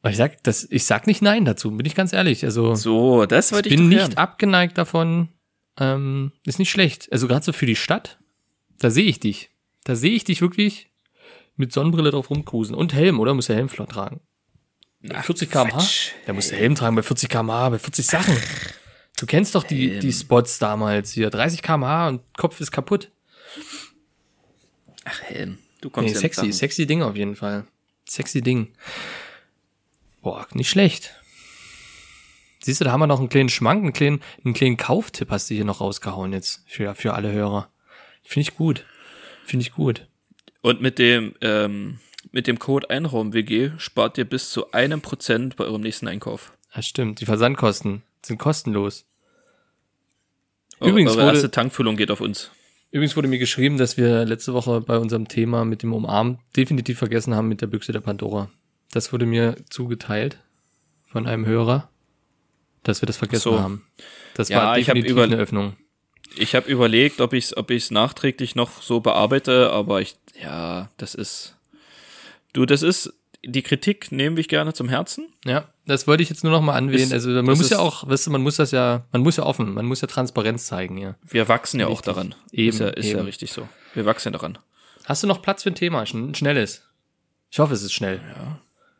[0.00, 2.42] Aber ich sag, das, ich sag nicht nein dazu, bin ich ganz ehrlich.
[2.46, 4.16] Also, So, das ich wollte ich bin nicht hören.
[4.16, 5.28] abgeneigt davon.
[5.78, 7.12] Ähm, ist nicht schlecht.
[7.12, 8.18] Also gerade so für die Stadt,
[8.78, 9.50] da sehe ich dich.
[9.84, 10.88] Da sehe ich dich wirklich
[11.56, 12.74] mit Sonnenbrille drauf rumcruisen.
[12.74, 13.34] Und Helm, oder?
[13.34, 14.20] Muss der Helm flott tragen.
[15.12, 15.78] Ach, 40 km/h?
[16.26, 18.34] Der muss der Helm tragen bei 40 km/h, bei 40 Sachen.
[19.18, 20.00] Du kennst doch die, Helm.
[20.00, 21.28] die Spots damals hier.
[21.28, 23.10] 30 km/h und Kopf ist kaputt.
[25.04, 25.58] Ach, Helm.
[25.84, 27.66] Du kommst Nee, sexy, sexy Ding auf jeden Fall.
[28.08, 28.72] Sexy Ding.
[30.22, 31.12] Boah, nicht schlecht.
[32.62, 35.50] Siehst du, da haben wir noch einen kleinen Schmank, einen kleinen, einen kleinen Kauftipp hast
[35.50, 37.68] du hier noch rausgehauen jetzt für, für alle Hörer.
[38.22, 38.86] Finde ich gut.
[39.44, 40.06] Finde ich gut.
[40.62, 41.98] Und mit dem, ähm,
[42.32, 46.54] mit dem Code Einraum-WG spart ihr bis zu einem Prozent bei eurem nächsten Einkauf.
[46.74, 47.20] Das stimmt.
[47.20, 49.04] Die Versandkosten sind kostenlos.
[50.80, 52.50] Übrigens eure wurde- erste Tankfüllung geht auf uns.
[52.94, 56.96] Übrigens wurde mir geschrieben, dass wir letzte Woche bei unserem Thema mit dem Umarmen definitiv
[56.96, 58.48] vergessen haben mit der Büchse der Pandora.
[58.92, 60.38] Das wurde mir zugeteilt
[61.04, 61.90] von einem Hörer,
[62.84, 63.58] dass wir das vergessen So.
[63.60, 63.84] haben.
[64.34, 65.74] Das Ja, war ich hab definitiv eine Öffnung.
[66.36, 70.88] Ich habe überlegt, ob ich es ob ich's nachträglich noch so bearbeite, aber ich, ja,
[70.96, 71.56] das ist,
[72.52, 73.12] du, das ist,
[73.46, 75.28] die Kritik nehmen wir gerne zum Herzen.
[75.44, 77.02] Ja, das wollte ich jetzt nur noch mal anwählen.
[77.04, 79.44] Ist- also man muss ja auch, weißt du, man muss das ja, man muss ja
[79.44, 81.14] offen, man muss ja Transparenz zeigen, ja.
[81.22, 82.06] Wir wachsen ja auch Richtig.
[82.14, 82.34] daran.
[82.52, 83.26] Eben, ist ja, ist ja eben.
[83.26, 83.68] richtig so.
[83.94, 84.58] Wir wachsen ja daran.
[85.04, 86.00] Hast du noch Platz für ein Thema?
[86.02, 86.82] Ein schnelles.
[87.50, 88.20] Ich hoffe, es ist schnell.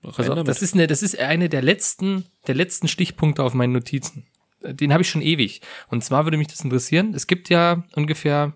[0.03, 3.72] Rein Also, das ist eine, das ist eine der letzten, der letzten Stichpunkte auf meinen
[3.72, 4.26] Notizen.
[4.62, 5.61] Den habe ich schon ewig.
[5.88, 7.14] Und zwar würde mich das interessieren.
[7.14, 8.53] Es gibt ja ungefähr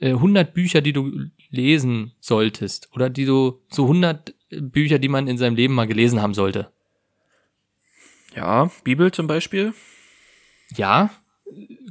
[0.00, 1.10] äh, 100 Bücher, die du
[1.50, 2.88] lesen solltest.
[2.92, 6.70] Oder die du, so 100 Bücher, die man in seinem Leben mal gelesen haben sollte.
[8.36, 9.74] ja, Bibel zum Beispiel.
[10.76, 11.10] Ja,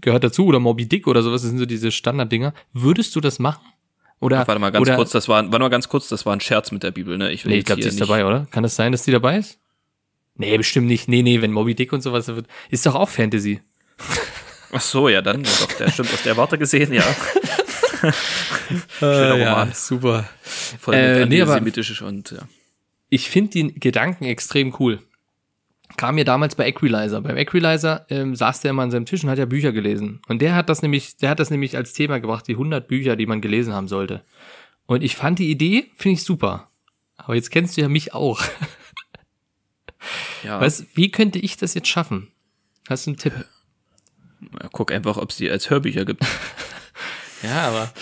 [0.02, 0.46] gehört dazu.
[0.46, 1.42] Oder Moby Dick oder sowas.
[1.42, 2.54] Das sind so diese Standarddinger.
[2.74, 3.64] Würdest du das machen?
[4.20, 6.42] Oder, Warte mal ganz oder, kurz, das war, warte mal ganz kurz, das war ein
[6.42, 7.32] Scherz mit der Bibel, ne?
[7.32, 8.48] Ich Nee, ich glaube, die ist nicht- dabei, oder?
[8.52, 9.60] Kann das sein, dass die dabei ist?
[10.36, 11.08] Nee, bestimmt nicht.
[11.08, 12.46] Nee, nee, wenn Moby Dick und sowas wird.
[12.70, 13.62] Ist doch auch Fantasy.
[14.72, 17.04] Ach so, ja, dann, doch, der stimmt aus der Warte gesehen, ja.
[19.00, 19.72] Schöner ja, Roman.
[19.74, 20.30] super.
[20.44, 22.48] Voll Äh, nee, antisemitisch und, ja.
[23.10, 25.00] Ich finde den Gedanken extrem cool.
[25.98, 27.22] kam mir damals bei Equalizer.
[27.22, 30.22] Beim Equalizer ähm, saß der immer an seinem Tisch und hat ja Bücher gelesen.
[30.28, 33.16] Und der hat das nämlich, der hat das nämlich als Thema gebracht, die 100 Bücher,
[33.16, 34.24] die man gelesen haben sollte.
[34.86, 36.70] Und ich fand die Idee, finde ich super.
[37.18, 38.42] Aber jetzt kennst du ja mich auch.
[40.44, 40.60] Ja.
[40.60, 42.30] Was, wie könnte ich das jetzt schaffen?
[42.90, 43.34] Hast du einen Tipp?
[44.60, 46.26] Ja, guck einfach, ob es die als Hörbücher gibt.
[47.44, 47.94] Ja, aber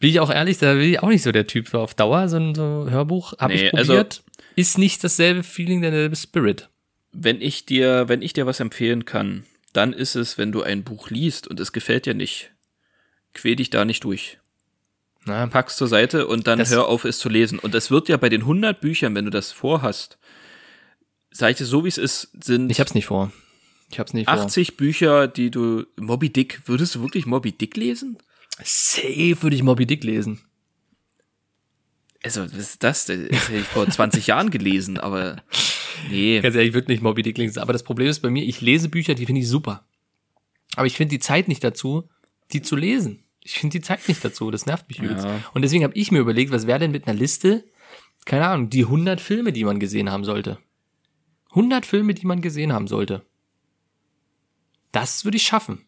[0.00, 2.28] bin ich auch ehrlich, da bin ich auch nicht so der Typ so auf Dauer,
[2.28, 3.34] so ein so Hörbuch.
[3.38, 4.22] Habe Nee, ich also- probiert.
[4.56, 6.68] ist nicht dasselbe Feeling, derselbe Spirit.
[7.12, 10.84] wenn ich dir, wenn ich dir was empfehlen kann, dann ist es, wenn du ein
[10.84, 12.52] Buch liest und es gefällt dir nicht,
[13.34, 14.38] quäl dich da nicht durch.
[15.24, 17.58] Na, Pack's zur Seite und dann hör auf, es zu lesen.
[17.58, 20.18] Und es wird ja bei den 100 Büchern, wenn du das vorhast,
[21.30, 23.32] sag ich dir so wie es ist, sind ich hab's nicht vor.
[23.90, 24.34] Ich hab's nicht vor.
[24.38, 28.18] 80 Bücher, die du, Moby Dick, würdest du wirklich Moby Dick lesen?
[28.64, 30.40] Safe würde ich Moby Dick lesen.
[32.22, 33.06] Also, was ist das?
[33.06, 35.42] Das hätte ich vor 20 Jahren gelesen, aber
[36.10, 36.40] nee.
[36.40, 37.60] Ganz ehrlich, ich würde nicht Moby Dick lesen.
[37.60, 39.86] Aber das Problem ist bei mir, ich lese Bücher, die finde ich super.
[40.74, 42.08] Aber ich finde die Zeit nicht dazu,
[42.52, 43.24] die zu lesen.
[43.42, 44.50] Ich finde die Zeit nicht dazu.
[44.50, 45.24] Das nervt mich übelst.
[45.24, 45.40] Ja.
[45.54, 47.64] Und deswegen habe ich mir überlegt, was wäre denn mit einer Liste,
[48.24, 50.58] keine Ahnung, die 100 Filme, die man gesehen haben sollte.
[51.50, 53.24] 100 Filme, die man gesehen haben sollte.
[54.92, 55.87] Das würde ich schaffen.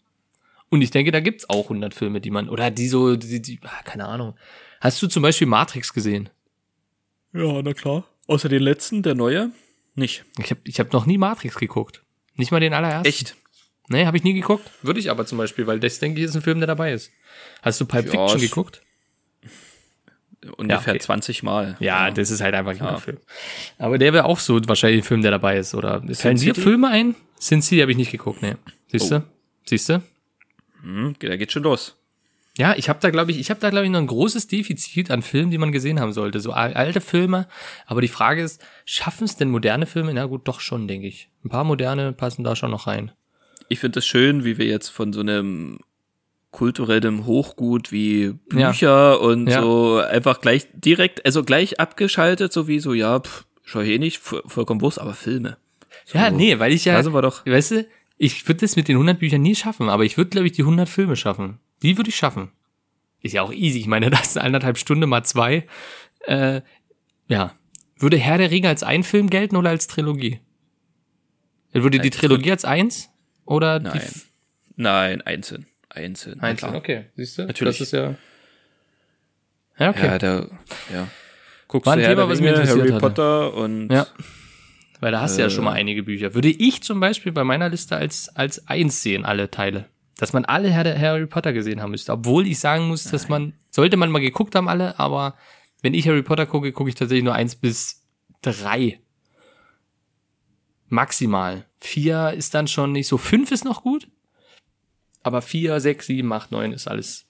[0.71, 3.61] Und ich denke, da gibt's auch 100 Filme, die man, oder die so, die, die,
[3.65, 4.37] ah, keine Ahnung.
[4.81, 6.31] Hast du zum Beispiel Matrix gesehen?
[7.33, 8.05] Ja, na klar.
[8.29, 9.51] Außer den letzten, der neue?
[9.97, 10.25] Nicht.
[10.39, 12.03] Ich habe ich hab noch nie Matrix geguckt.
[12.37, 13.09] Nicht mal den allerersten.
[13.09, 13.37] Echt?
[13.89, 14.71] Nee, habe ich nie geguckt.
[14.83, 17.11] Würde ich aber zum Beispiel, weil das, denke ich, ist ein Film, der dabei ist.
[17.63, 18.83] Hast du Pulp Ja, Fiction geguckt?
[20.57, 21.03] Ungefähr okay.
[21.03, 21.77] 20 Mal.
[21.81, 22.97] Ja, das ist halt einfach ein Ja.
[22.97, 23.19] Film.
[23.79, 26.03] Aber der wäre auch so wahrscheinlich ein Film, der dabei ist, oder?
[26.15, 26.55] Fallen dir?
[26.55, 27.15] Filme ein?
[27.39, 28.55] Sin City habe ich nicht geguckt, nee.
[28.89, 29.23] Siehst du?
[29.67, 30.03] Siehst du?
[30.83, 31.97] Hm, da geht schon los.
[32.59, 35.11] Ja, ich habe da glaube ich, ich habe da glaube ich noch ein großes Defizit
[35.11, 37.47] an Filmen, die man gesehen haben sollte, so al- alte Filme,
[37.87, 40.13] aber die Frage ist, schaffen es denn moderne Filme?
[40.13, 41.29] Na gut, doch schon, denke ich.
[41.45, 43.13] Ein paar moderne passen da schon noch rein.
[43.69, 45.79] Ich finde es schön, wie wir jetzt von so einem
[46.51, 48.71] kulturellem Hochgut wie Ja.
[48.71, 49.63] Bücher und Ja.
[49.63, 54.21] so einfach gleich direkt, also gleich abgeschaltet, so wie so, ja, pff, schau eh nicht,
[54.21, 55.57] vo- vollkommen Wurst, aber Filme.
[56.05, 57.47] So, Ja, nee, weil ich ja sind wir doch.
[57.47, 57.87] Weißt du,
[58.23, 60.61] ich würde das mit den 100 Büchern nie schaffen, aber ich würde, glaube ich, die
[60.61, 61.59] 100 Filme schaffen.
[61.83, 62.51] Die würde ich schaffen.
[63.23, 63.79] Ist ja auch easy.
[63.79, 65.67] Ich meine, das ist eineinhalb Stunde mal zwei.
[66.27, 66.61] Äh,
[67.29, 67.55] ja.
[67.97, 70.41] Würde Herr der Ringe als ein Film gelten oder als Trilogie?
[71.73, 73.09] Würde die Trilogie als eins?
[73.47, 74.03] Oder Nein.
[74.77, 75.67] Nein, einzeln.
[75.89, 76.41] Einzeln.
[76.41, 76.77] einzeln?
[76.77, 77.47] Okay, siehst du?
[77.47, 77.79] Natürlich.
[77.79, 78.17] Das ist ja.
[79.79, 80.07] Ja, okay.
[80.07, 80.47] Ja, da,
[80.93, 81.09] ja.
[81.69, 83.01] Guckst War ein du Herr Thema, der was mich Harry hatte.
[83.01, 84.07] Potter und Ja.
[85.01, 85.51] Weil da hast du ja Äh.
[85.51, 86.35] schon mal einige Bücher.
[86.35, 89.87] Würde ich zum Beispiel bei meiner Liste als, als eins sehen, alle Teile.
[90.19, 92.13] Dass man alle Herr- Harry Potter gesehen haben müsste.
[92.13, 95.35] Obwohl ich sagen muss, dass man, sollte man mal geguckt haben alle, aber
[95.83, 98.03] wenn ich Harry Potter gucke, gucke ich tatsächlich nur eins bis
[98.43, 99.01] drei.
[100.89, 101.67] Maximal.
[101.79, 103.17] Vier ist dann schon nicht so.
[103.17, 104.09] Fünf ist noch gut.
[105.23, 107.27] Aber vier, sechs, sieben, acht, neun ist alles.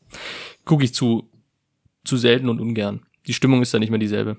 [0.64, 1.30] Gucke ich zu,
[2.04, 3.06] zu selten und ungern.
[3.26, 4.36] Die Stimmung ist dann nicht mehr dieselbe.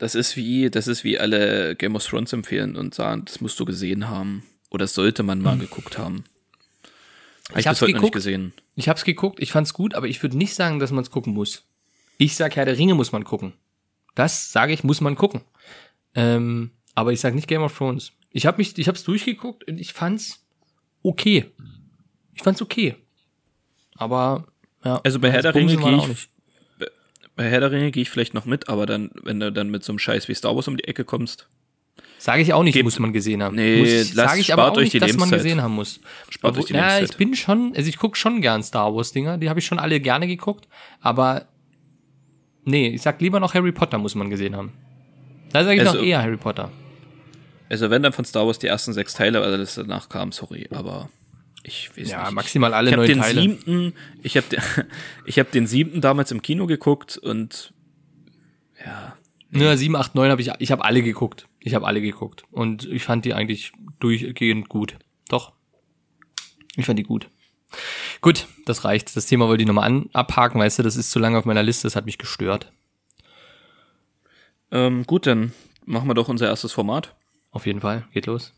[0.00, 3.60] Das ist wie, das ist wie alle Game of Thrones empfehlen und sagen, das musst
[3.60, 4.42] du gesehen haben.
[4.70, 6.24] Oder das sollte man mal geguckt haben.
[7.50, 8.14] Hab Ich ich hab's noch nicht geguckt.
[8.14, 8.52] gesehen.
[8.76, 11.34] Ich hab's geguckt, ich fand's gut, aber ich würde nicht sagen, dass man es gucken
[11.34, 11.64] muss.
[12.16, 13.52] Ich sag, Herr der Ringe muss man gucken.
[14.14, 15.42] Das sage ich, muss man gucken.
[16.14, 18.12] Ähm, aber ich sag nicht Game of Thrones.
[18.30, 20.44] Ich habe mich, ich hab's durchgeguckt und ich fand's
[21.02, 21.50] okay.
[22.34, 22.96] Ich fand's okay.
[23.96, 24.46] Aber
[24.82, 24.98] ja.
[25.04, 26.28] Also bei Herr der Bumsen Ringe gehe ich,
[27.40, 29.82] bei Herr der Ringe gehe ich vielleicht noch mit, aber dann, wenn du dann mit
[29.82, 31.46] so einem Scheiß wie Star Wars um die Ecke kommst,
[32.18, 33.56] Sage ich auch nicht, Gebt- muss man gesehen haben.
[33.56, 35.38] Nee, muss sage ich aber auch nicht, dass man Lebenszeit.
[35.38, 36.00] gesehen haben muss.
[36.28, 37.10] Spart euch die ja, Lebenszeit.
[37.12, 39.78] ich bin schon, also ich guck schon gern Star Wars Dinger, die habe ich schon
[39.78, 40.68] alle gerne geguckt,
[41.00, 41.46] aber
[42.64, 44.74] nee, ich sag lieber noch Harry Potter muss man gesehen haben.
[45.52, 46.70] Da sage ich Also- noch eher Harry Potter.
[47.70, 50.68] also wenn dann von Star Wars die ersten sechs Teile, also das danach kam, sorry,
[50.72, 51.08] aber
[51.62, 52.32] ich weiß Ja, nicht.
[52.32, 53.40] maximal alle ich habe neun den Teile.
[53.42, 54.60] siebten, ich habe den,
[55.26, 57.72] ich habe den siebten damals im Kino geguckt und
[58.84, 59.16] ja,
[59.52, 61.46] Ja, 7, 8, 9 habe ich, ich habe alle geguckt.
[61.60, 62.44] Ich habe alle geguckt.
[62.50, 64.96] Und ich fand die eigentlich durchgehend gut.
[65.28, 65.52] Doch.
[66.76, 67.28] Ich fand die gut.
[68.22, 69.14] Gut, das reicht.
[69.16, 71.62] Das Thema wollte ich nochmal an, abhaken, weißt du, das ist zu lange auf meiner
[71.62, 72.72] Liste, das hat mich gestört.
[74.72, 75.52] ähm, gut, dann
[75.84, 77.14] machen wir doch unser erstes Format.
[77.50, 78.06] Auf jeden Fall.
[78.12, 78.52] Geht los.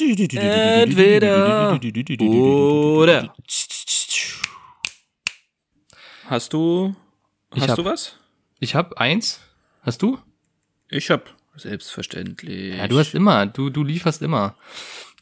[0.00, 1.78] Entweder
[2.22, 3.34] oder.
[6.26, 6.94] Hast du,
[7.52, 8.16] hast hab- du was?
[8.60, 9.40] Ich habe eins.
[9.82, 10.18] Hast du?
[10.88, 12.76] Ich hab selbstverständlich.
[12.76, 13.46] Ja, du hast immer.
[13.46, 14.56] Du, du lieferst immer.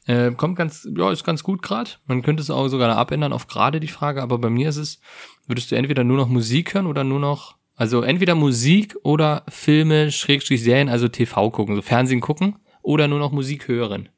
[0.07, 1.91] Äh, kommt ganz, ja, ist ganz gut gerade.
[2.07, 5.01] Man könnte es auch sogar abändern auf gerade die Frage, aber bei mir ist es,
[5.47, 10.11] würdest du entweder nur noch Musik hören oder nur noch Also entweder Musik oder Filme,
[10.11, 14.09] Schrägstrich Serien, also TV gucken, so Fernsehen gucken oder nur noch Musik hören.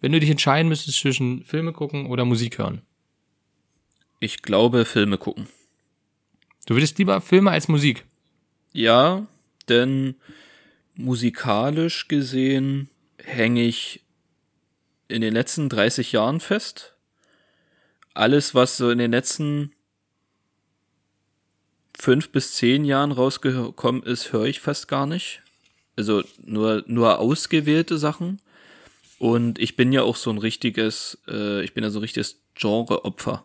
[0.00, 2.82] Wenn du dich entscheiden müsstest zwischen Filme gucken oder Musik hören.
[4.20, 5.48] Ich glaube, Filme gucken.
[6.66, 8.04] Du würdest lieber Filme als Musik.
[8.72, 9.26] Ja,
[9.68, 10.16] denn
[10.94, 12.90] musikalisch gesehen
[13.22, 14.04] hänge ich
[15.08, 16.94] in den letzten 30 Jahren fest.
[18.14, 19.72] Alles, was so in den letzten
[21.98, 25.42] fünf bis zehn Jahren rausgekommen ist, höre ich fast gar nicht.
[25.96, 28.40] Also nur, nur ausgewählte Sachen.
[29.18, 32.40] Und ich bin ja auch so ein richtiges, äh, ich bin ja so ein richtiges
[32.54, 33.44] Genre-Opfer.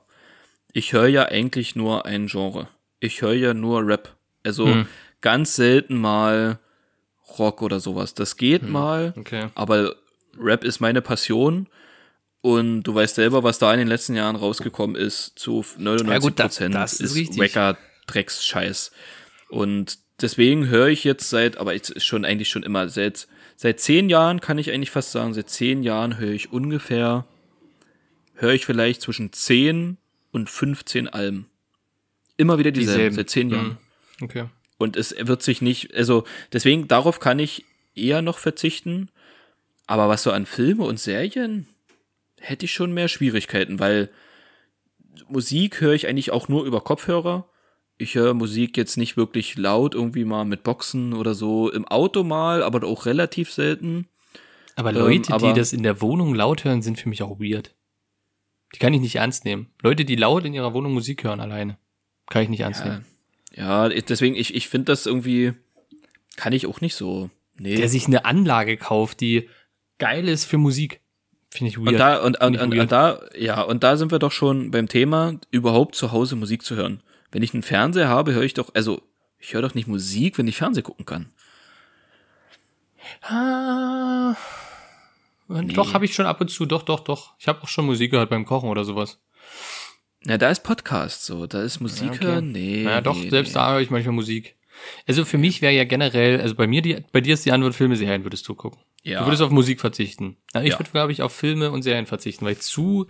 [0.72, 2.68] Ich höre ja eigentlich nur ein Genre.
[3.00, 4.16] Ich höre ja nur Rap.
[4.44, 4.88] Also Hm.
[5.22, 6.60] ganz selten mal
[7.40, 8.14] Rock oder sowas.
[8.14, 9.48] Das geht mal, Okay.
[9.56, 9.96] aber
[10.38, 11.68] Rap ist meine Passion.
[12.42, 16.20] Und du weißt selber, was da in den letzten Jahren rausgekommen ist, zu 99 Ja
[16.20, 17.40] gut, das- Prozent das ist richtig.
[17.40, 18.92] wacker Drecksscheiß.
[19.50, 23.80] Und deswegen höre ich jetzt seit, aber es ist schon eigentlich schon immer, seit, seit
[23.80, 27.26] zehn Jahren kann ich eigentlich fast sagen, seit zehn Jahren höre ich ungefähr,
[28.36, 29.98] höre ich vielleicht zwischen 10
[30.32, 31.50] und 15 Alben.
[32.38, 33.16] Immer wieder dieselben, Dieselben.
[33.16, 33.78] seit zehn Jahren.
[34.18, 34.26] Hm.
[34.26, 34.46] Okay.
[34.78, 39.10] Und es wird sich nicht, also deswegen, darauf kann ich eher noch verzichten.
[39.86, 41.68] Aber was so an Filme und Serien,
[42.40, 44.10] hätte ich schon mehr Schwierigkeiten, weil
[45.28, 47.48] Musik höre ich eigentlich auch nur über Kopfhörer.
[48.04, 51.72] Ich höre Musik jetzt nicht wirklich laut, irgendwie mal mit Boxen oder so.
[51.72, 54.08] Im Auto mal, aber auch relativ selten.
[54.76, 57.40] Aber Leute, Ähm, aber- die das in der Wohnung laut hören, sind für mich auch
[57.40, 57.74] weird.
[58.76, 59.68] Die kann ich nicht ernst nehmen.
[59.82, 61.78] Leute, die laut in ihrer Wohnung Musik hören alleine,
[62.30, 63.06] kann ich nicht ernst Ja, nehmen.
[63.56, 65.54] ja deswegen, ich, ich finde das irgendwie,
[66.36, 67.30] kann ich auch nicht so.
[67.58, 67.76] Nee.
[67.76, 69.48] Der sich eine Anlage kauft, die
[70.00, 71.02] geil ist für Musik,
[71.52, 71.90] finde ich weird.
[71.90, 72.82] Und da, und, und, und, weird.
[72.82, 76.64] und da, ja, und da sind wir doch schon beim Thema, überhaupt zu Hause Musik
[76.64, 77.02] zu hören.
[77.34, 79.02] Wenn ich einen Fernseher habe, höre ich doch, also,
[79.40, 81.34] ich höre doch nicht Musik, wenn ich Fernsehen gucken kann.
[83.22, 84.36] Ah,
[85.50, 87.34] Doch, habe ich schon ab und zu, doch, doch, doch.
[87.40, 89.20] Ich habe auch schon Musik gehört beim Kochen oder sowas.
[90.24, 92.24] Na, da ist Podcast so, da ist Musik okay.
[92.26, 92.84] hören, nee.
[92.84, 93.54] Naja, doch, nee, selbst nee.
[93.56, 94.56] da höre ich manchmal Musik.
[95.08, 97.74] Also für mich wäre ja generell, also bei mir, die, bei dir ist die Antwort
[97.74, 98.80] Filme, Serien würdest du gucken.
[99.02, 99.20] Ja.
[99.20, 100.38] Du würdest auf Musik verzichten.
[100.54, 100.80] Ja, ich Ja.
[100.80, 103.08] würde, glaube ich, auf Filme und Serien verzichten, weil ich zu,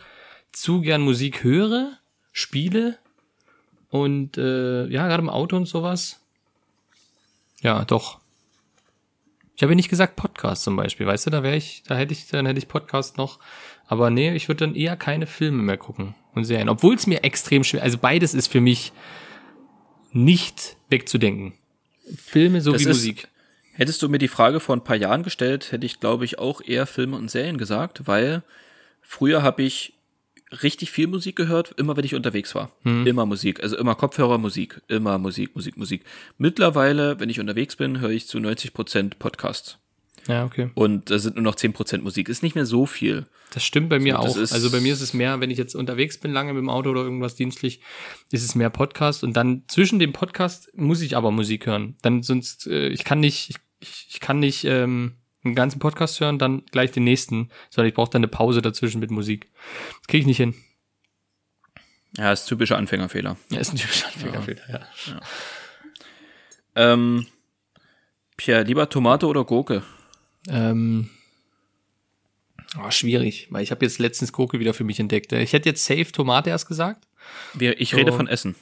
[0.54, 2.00] zu gern Musik höre,
[2.32, 2.98] spiele
[3.94, 6.20] und äh, ja, gerade im Auto und sowas.
[7.62, 8.20] Ja, doch.
[9.56, 12.12] Ich habe ja nicht gesagt Podcast zum Beispiel, weißt du, da wäre ich, da hätte
[12.12, 13.38] ich, dann hätte ich Podcast noch.
[13.86, 16.70] Aber nee, ich würde dann eher keine Filme mehr gucken und Serien.
[16.70, 18.94] Obwohl es mir extrem schwer, also beides ist für mich
[20.12, 21.54] nicht wegzudenken.
[22.16, 23.28] Filme sowie Musik.
[23.74, 26.62] Hättest du mir die Frage vor ein paar Jahren gestellt, hätte ich, glaube ich, auch
[26.62, 28.42] eher Filme und Serien gesagt, weil
[29.04, 29.94] früher habe ich
[30.62, 32.72] richtig viel Musik gehört, immer wenn ich unterwegs war.
[32.84, 33.08] Hm.
[33.08, 36.04] Immer Musik, also immer Kopfhörer, Musik, immer Musik, Musik, Musik.
[36.38, 39.78] Mittlerweile, wenn ich unterwegs bin, höre ich zu 90 Prozent Podcasts.
[40.28, 40.70] Ja, okay.
[40.76, 42.30] Und da sind nur noch 10 Prozent Musik.
[42.30, 43.26] Ist nicht mehr so viel.
[43.52, 44.38] Das stimmt bei mir So, auch.
[44.38, 46.90] also bei mir ist es mehr, wenn ich jetzt unterwegs bin, lange mit dem Auto
[46.92, 47.82] oder irgendwas dienstlich,
[48.32, 51.96] ist es mehr Podcast und dann zwischen dem Podcast muss ich aber Musik hören.
[52.02, 53.50] Dann sonst, äh, ich kann nicht,
[53.80, 57.94] ich, ich kann nicht ähm, einen ganzen Podcast hören, dann gleich den nächsten, sondern ich
[57.96, 59.52] brauche dann eine Pause dazwischen mit Musik.
[60.00, 60.56] Das kriege ich nicht hin.
[62.18, 63.38] Ja, ist typischer Anfängerfehler.
[63.50, 65.20] Ja, ist ein typischer Anfängerfehler, ja.
[66.76, 67.28] Ähm,
[68.38, 69.84] Pierre, lieber Tomate oder Gurke?
[70.48, 71.10] Ähm,
[72.84, 75.32] oh, schwierig, weil ich habe jetzt letztens Gurke wieder für mich entdeckt.
[75.34, 77.08] Ich hätte jetzt safe Tomate erst gesagt.
[77.54, 77.98] Wir, ich So.
[77.98, 78.56] rede von Essen.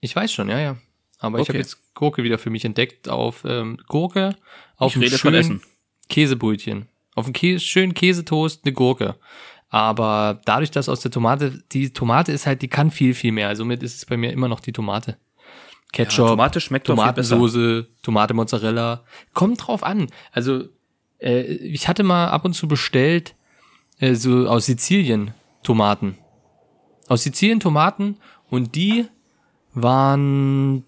[0.00, 0.76] Ich weiß schon, ja, ja.
[1.18, 1.52] Aber ich Okay.
[1.52, 4.36] habe jetzt Gurke wieder für mich entdeckt auf ähm, Gurke,
[4.76, 5.62] auf Ich rede von schönen Essen.
[6.08, 6.86] Käsebrötchen.
[7.14, 9.16] Auf einem Kä schönen Käsetoast eine Gurke.
[9.68, 13.54] Aber dadurch, dass aus der Tomate, die Tomate ist halt, die kann viel, viel mehr.
[13.56, 15.16] Somit ist es bei mir immer noch die Tomate.
[15.92, 16.86] Ketchup, Ja, Tomate schmeckt.
[16.86, 19.04] Tomatensoße, Tomate Mozzarella.
[19.34, 20.08] Kommt drauf an.
[20.32, 20.64] Also,
[21.18, 23.34] äh, ich hatte mal ab und zu bestellt,
[23.98, 25.32] äh, so aus Sizilien
[25.62, 26.18] Tomaten.
[27.08, 28.18] Aus Sizilien Tomaten
[28.50, 29.06] und die
[29.74, 30.84] waren,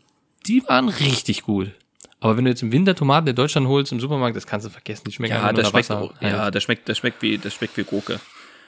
[0.46, 1.72] die waren richtig gut.
[2.20, 4.70] Aber wenn du jetzt im Winter Tomaten in Deutschland holst im Supermarkt, das kannst du
[4.70, 5.04] vergessen.
[5.06, 6.02] Die schmecken Ja, das nach schmeckt, Wasser.
[6.02, 8.20] auch, ja, das schmeckt, das schmeckt wie, das schmeckt wie Gurke.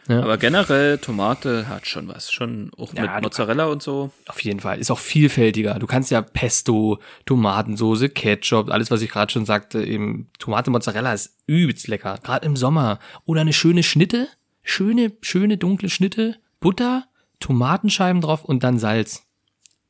[0.09, 0.23] Ja.
[0.23, 4.11] Aber generell Tomate hat schon was, schon auch Ja, mit Mozzarella und so.
[4.27, 4.79] Auf jeden Fall.
[4.79, 5.79] Ist auch vielfältiger.
[5.79, 11.13] Du kannst ja Pesto, Tomatensoße, Ketchup, alles, was ich gerade schon sagte, eben Tomate Mozzarella
[11.13, 12.19] ist übelst lecker.
[12.23, 12.99] Gerade im Sommer.
[13.25, 14.27] Oder eine schöne Schnitte.
[14.63, 16.37] Schöne, schöne dunkle Schnitte.
[16.61, 17.05] Butter,
[17.39, 19.23] Tomatenscheiben drauf und dann Salz.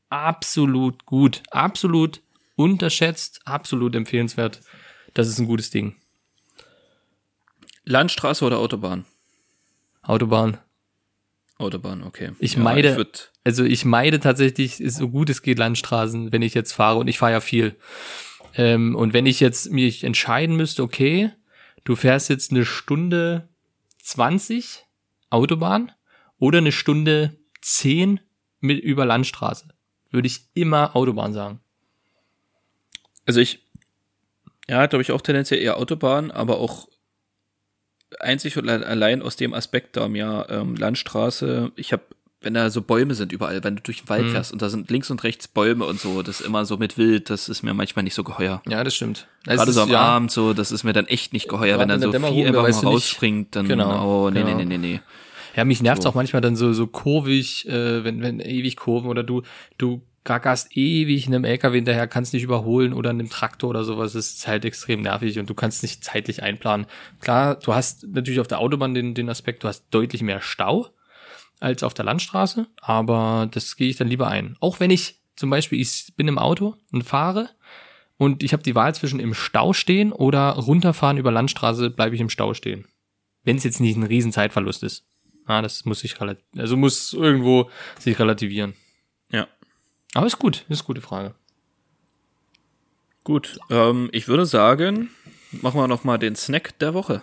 [0.09, 1.43] Absolut gut.
[1.51, 2.21] Absolut
[2.61, 3.41] unterschätzt.
[3.45, 4.61] Absolut empfehlenswert.
[5.15, 5.97] Das ist ein gutes Ding.
[7.85, 9.05] Landstraße oder Autobahn?
[10.03, 10.59] Autobahn.
[11.59, 12.33] Autobahn, okay.
[12.39, 16.55] Ich Ja, meide, würd- also ich meide tatsächlich so gut es geht Landstraßen, wenn ich
[16.55, 17.77] jetzt fahre und ich fahre ja viel.
[18.55, 21.31] Ähm, und wenn ich jetzt mich entscheiden müsste, okay,
[21.85, 23.49] du fährst jetzt eine Stunde
[24.03, 24.87] 20
[25.29, 25.93] Autobahn
[26.39, 28.21] oder eine Stunde 10
[28.61, 29.69] mit über Landstraße,
[30.11, 31.61] würde ich immer Autobahn sagen.
[33.31, 33.61] Also ich,
[34.69, 36.89] ja, glaube ich auch tendenziell eher Autobahn, aber auch
[38.19, 42.03] einzig und allein aus dem Aspekt da mir ähm, Landstraße, ich habe,
[42.41, 44.31] wenn da so Bäume sind überall, wenn du durch den Wald Mhm.
[44.31, 46.99] fährst und da sind links und rechts Bäume und so, das ist immer so mit
[46.99, 48.63] Wild, das ist mir manchmal nicht so geheuer.
[48.69, 49.29] Ja, das stimmt.
[49.45, 51.83] Gerade Es so am ja, Abend so, das ist mir dann echt nicht geheuer, Gerade
[51.83, 54.57] wenn dann so Dämmerung, viel einfach mal rausspringt, dann, Genau, oh, nee, genau.
[54.57, 55.01] nee, nee, nee, nee.
[55.55, 56.09] Ja, mich nervt So.
[56.09, 59.43] auch manchmal dann so, so kurvig, äh, wenn, wenn ewig Kurven oder du,
[59.79, 64.35] du gackerst ewig einem LKW hinterher, kannst nicht überholen oder einem Traktor oder sowas, das
[64.35, 66.87] ist halt extrem nervig und du kannst nicht zeitlich einplanen.
[67.21, 70.89] Klar, du hast natürlich auf der Autobahn den, den Aspekt, du hast deutlich mehr Stau
[71.59, 74.57] als auf der Landstraße, aber das gehe ich dann lieber ein.
[74.61, 77.49] Auch wenn ich zum Beispiel, ich bin im Auto und fahre
[78.19, 82.21] und ich habe die Wahl zwischen im Stau stehen oder runterfahren über Landstraße, bleibe ich
[82.21, 82.87] im Stau stehen.
[83.43, 85.07] Wenn es jetzt nicht ein riesen Zeitverlust ist.
[85.47, 88.75] Ah, das muss sich relativ, also muss irgendwo sich relativieren.
[90.15, 91.35] Aber ist gut, ist eine gute Frage.
[93.25, 95.11] Gut, ähm, ich würde sagen,
[95.53, 97.23] machen wir noch mal den Snack der Woche.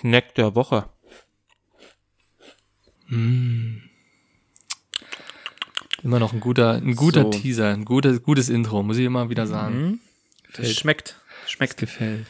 [0.00, 0.88] Snack der Woche.
[6.02, 7.30] Immer noch ein guter, ein guter So.
[7.30, 9.82] Teaser, ein gutes, gutes Intro, muss ich immer wieder sagen.
[9.82, 10.00] Mhm.
[10.46, 10.76] Das Gefällt.
[10.78, 11.16] schmeckt.
[11.42, 11.76] Das Schmeckt.
[11.76, 12.26] gefällt.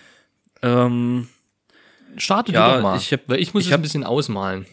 [0.63, 1.29] Ähm,
[2.17, 4.67] Startet Ja, doch mal, ich hab- weil ich muss ich es hab- ein bisschen ausmalen.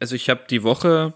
[0.00, 1.14] Also ich habe die Woche,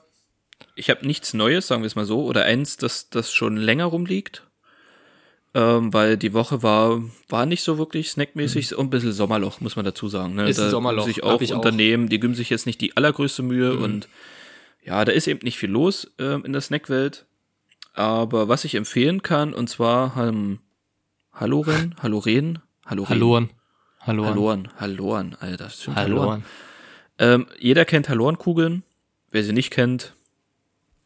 [0.75, 3.87] ich habe nichts Neues, sagen wir es mal so, oder eins, das, das schon länger
[3.87, 4.45] rumliegt.
[5.55, 9.77] Ähm, weil die Woche war, war nicht so wirklich snackmäßig und ein bisschen Sommerloch, muss
[9.77, 10.35] man dazu sagen.
[10.35, 10.49] Ne?
[10.49, 11.57] Ist ein da Sommerloch, Sich auch ich auch.
[11.57, 13.83] Unternehmen, die geben sich jetzt nicht die allergrößte Mühe Mhm.
[13.83, 14.09] und
[14.85, 17.25] ja, da ist eben nicht viel los ähm, in der Snackwelt.
[17.95, 20.61] Aber was ich empfehlen kann, und zwar ähm,
[21.33, 23.51] Halloren, Halloren, Halloren, Halloren.
[24.01, 24.29] Halloren.
[24.31, 26.45] Halloren, Halloren, Alter, das stimmt, Halloren.
[27.19, 28.83] Ähm, jeder kennt Hallorenkugeln.
[29.31, 30.15] Wer sie nicht kennt,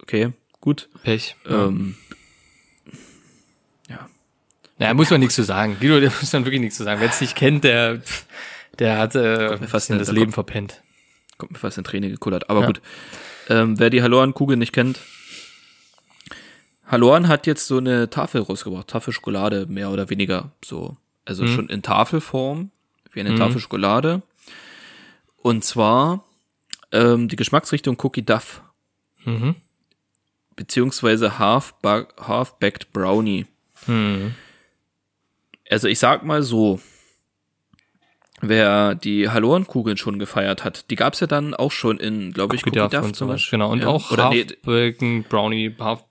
[0.02, 0.88] okay, gut.
[1.02, 1.36] Pech.
[1.48, 1.96] Ähm,
[4.78, 5.76] Naja, muss man nichts zu sagen.
[5.78, 7.00] Guido, der muss man wirklich nichts zu sagen.
[7.00, 8.00] Wer es nicht kennt, der,
[8.80, 10.82] der hat äh, mir fast nicht- das da Leben kommt- verpennt.
[11.38, 12.50] kommt mir fast in Träne gekullert.
[12.50, 12.66] Aber Ja.
[12.66, 12.80] gut.
[13.48, 14.98] Ähm, wer die Hallorenkugeln nicht kennt,
[16.86, 18.88] Halloren hat jetzt so eine Tafel rausgebracht.
[18.88, 20.96] Tafel Schokolade, mehr oder weniger so.
[21.24, 22.70] Also schon in Tafelform,
[23.12, 23.36] wie eine Mhm.
[23.38, 24.22] Tafel Schokolade.
[25.42, 26.24] Und zwar
[26.92, 28.62] ähm, die Geschmacksrichtung Cookie Duff.
[29.24, 29.54] Mhm.
[30.56, 33.46] Beziehungsweise Half-Ba- Half-Baked Brownie.
[33.86, 34.34] Mhm.
[35.70, 36.80] Also ich sag mal so,
[38.40, 42.66] wer die Hallorenkugeln schon gefeiert hat, die gab's ja dann auch schon in, glaube ich,
[42.66, 43.28] Cookie, Duff Duff und zum.
[43.28, 43.58] Beispiel.
[43.58, 43.70] Genau.
[43.72, 43.88] Und Ja.
[43.88, 46.04] auch Oder nee, Half-Bacon, Brownie, Half...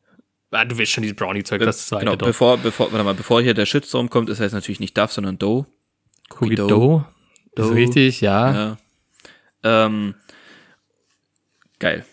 [0.54, 3.54] Ah, du weißt schon dieses Brownie-Zeug, das zweite genau, bevor, bevor, warte mal, bevor hier
[3.54, 5.66] der Shitstorm kommt, ist heißt natürlich nicht Duff, sondern Dough.
[6.42, 6.68] Cookie Dough.
[6.68, 7.04] Dough.
[7.56, 7.78] Das ist Dough.
[7.78, 8.54] richtig, ja.
[8.54, 8.78] Ja.
[9.64, 10.16] Ähm,
[11.80, 12.06] geil.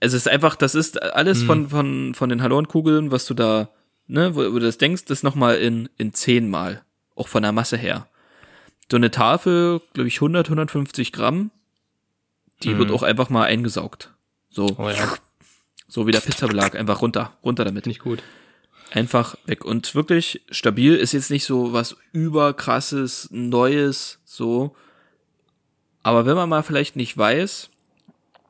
[0.00, 1.46] Es ist einfach, das ist alles Mhm.
[1.46, 3.70] von, von, von den Hallorenkugeln, was du da,
[4.06, 6.82] ne, wo, wo du das denkst, das nochmal in, in zehnmal.
[7.14, 8.06] Auch von der Masse her.
[8.90, 11.50] So eine Tafel, glaube ich, 100, 150 Gramm,
[12.62, 14.12] die wird auch einfach mal eingesaugt.
[14.50, 14.74] So, Mhm.
[14.78, 15.14] Oh ja,
[15.88, 17.86] so wie der Pizzabelag, einfach runter, runter damit.
[17.86, 18.22] nicht gut.
[18.92, 19.64] Einfach weg.
[19.64, 24.76] Und wirklich stabil ist jetzt nicht so was überkrasses, Neues, so.
[26.06, 27.68] Aber wenn man mal vielleicht nicht weiß,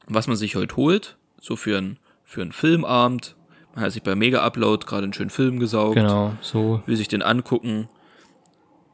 [0.08, 3.34] was man sich heute holt, so für einen für einen Filmabend,
[3.74, 6.82] man hat sich bei Mega Upload gerade einen schönen Film gesaugt, Genau, so.
[6.84, 7.88] will sich den angucken,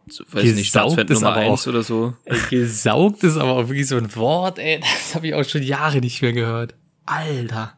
[0.07, 2.15] so, weiß ich nicht, Gesaugt Staatsfan Nummer aber eins auch- oder so.
[2.25, 4.79] Ey, gesaugt ist aber auch wirklich so ein Wort, ey.
[4.79, 6.77] Das habe ich auch schon Jahre nicht mehr gehört.
[7.05, 7.73] Alter.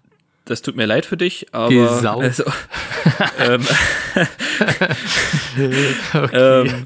[0.45, 2.23] Das tut mir leid für dich, aber Gesaugt.
[2.25, 2.45] also,
[3.39, 3.67] ähm,
[6.15, 6.63] Okay.
[6.69, 6.85] ähm,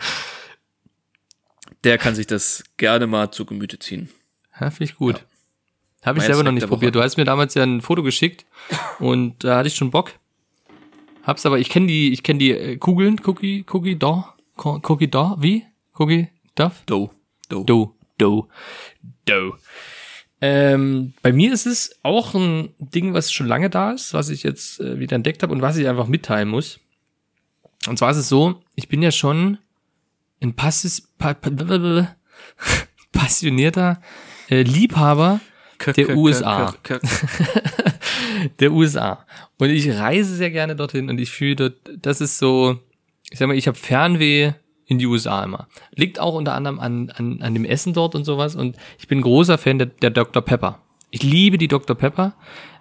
[1.84, 4.08] der kann sich das gerne mal zu Gemüte ziehen.
[4.60, 5.24] Ja, finde ich gut.
[6.04, 6.94] Habe ich selber noch nicht probiert.
[6.94, 8.46] Du hast mir damals ja ein Foto geschickt
[8.98, 10.12] und da hatte ich schon Bock.
[11.22, 14.24] Hab's aber, ich kenne die, ich kenne die äh, Kugeln, Cookie, Cookie Dough,
[14.56, 15.64] Co- Cookie Dough, wie?
[15.98, 16.82] Cookie Duff?
[16.86, 17.10] Dough.
[17.48, 17.64] Dough.
[17.64, 18.48] Dough, Dough,
[19.26, 19.58] Dough.
[20.40, 24.44] Ähm, bei mir ist es auch ein Ding, was schon lange da ist, was ich
[24.44, 26.78] jetzt äh, wieder entdeckt habe und was ich einfach mitteilen muss.
[27.88, 29.58] Und zwar ist es so, ich bin ja schon
[30.42, 31.50] ein passis, pa, pa,
[33.12, 34.00] passionierter
[34.48, 35.40] äh, Liebhaber
[35.78, 36.74] K- der k- USA.
[36.82, 37.08] k- k-
[38.60, 39.24] der USA.
[39.58, 42.78] Und ich reise sehr gerne dorthin und ich fühle dort, das ist so,
[43.30, 44.52] ich sag mal, ich habe Fernweh
[44.86, 45.68] in die USA immer.
[45.94, 48.56] Liegt auch unter anderem an, an, an dem Essen dort und sowas.
[48.56, 50.42] Und ich bin großer Fan der, der Dr.
[50.42, 50.80] Pepper.
[51.10, 51.94] Ich liebe die Dr.
[51.96, 52.34] Pepper,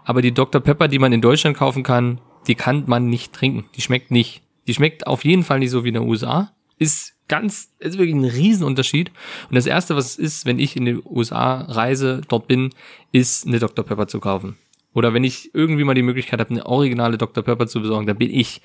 [0.05, 0.61] aber die Dr.
[0.61, 3.65] Pepper, die man in Deutschland kaufen kann, die kann man nicht trinken.
[3.75, 4.41] Die schmeckt nicht.
[4.67, 6.53] Die schmeckt auf jeden Fall nicht so wie in den USA.
[6.77, 9.11] Ist ganz, ist wirklich ein Riesenunterschied.
[9.49, 12.71] Und das erste, was es ist, wenn ich in die USA reise, dort bin,
[13.11, 13.85] ist eine Dr.
[13.85, 14.57] Pepper zu kaufen.
[14.93, 17.43] Oder wenn ich irgendwie mal die Möglichkeit habe, eine originale Dr.
[17.43, 18.61] Pepper zu besorgen, da bin ich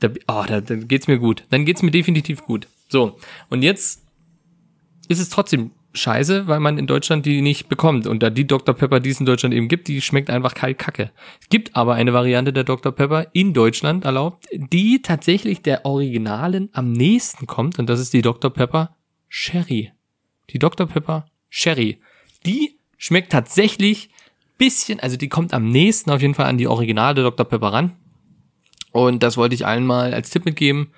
[0.00, 1.44] da, oh, da, da geht's mir gut.
[1.50, 2.66] Dann geht's mir definitiv gut.
[2.88, 3.18] So,
[3.50, 4.02] und jetzt
[5.08, 8.06] ist es trotzdem scheiße, weil man in Deutschland die nicht bekommt.
[8.06, 8.74] Und da die Dr.
[8.74, 11.10] Pepper, die es in Deutschland eben gibt, die schmeckt einfach kalt kacke.
[11.40, 12.92] Es gibt aber eine Variante der Dr.
[12.92, 17.78] Pepper in Deutschland erlaubt, die tatsächlich der Originalen am nächsten kommt.
[17.78, 18.52] Und das ist die Dr.
[18.52, 18.96] Pepper
[19.28, 19.92] Sherry.
[20.50, 20.86] Die Dr.
[20.86, 22.00] Pepper Sherry.
[22.46, 24.10] Die schmeckt tatsächlich
[24.58, 27.46] bisschen, also die kommt am nächsten auf jeden Fall an die originale Dr.
[27.46, 27.96] Pepper ran.
[28.92, 30.92] Und das wollte ich allen mal als Tipp mitgeben.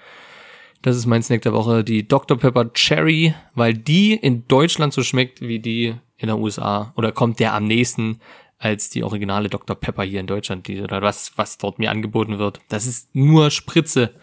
[0.82, 2.36] Das ist mein Snack der Woche, die Dr.
[2.36, 6.92] Pepper Cherry, weil die in Deutschland so schmeckt wie die in der USA.
[6.96, 8.20] Oder kommt der am nächsten
[8.58, 9.74] als die originale Dr.
[9.76, 12.60] Pepper hier in Deutschland, die, oder was, was dort mir angeboten wird.
[12.68, 14.14] Das ist nur Spritze.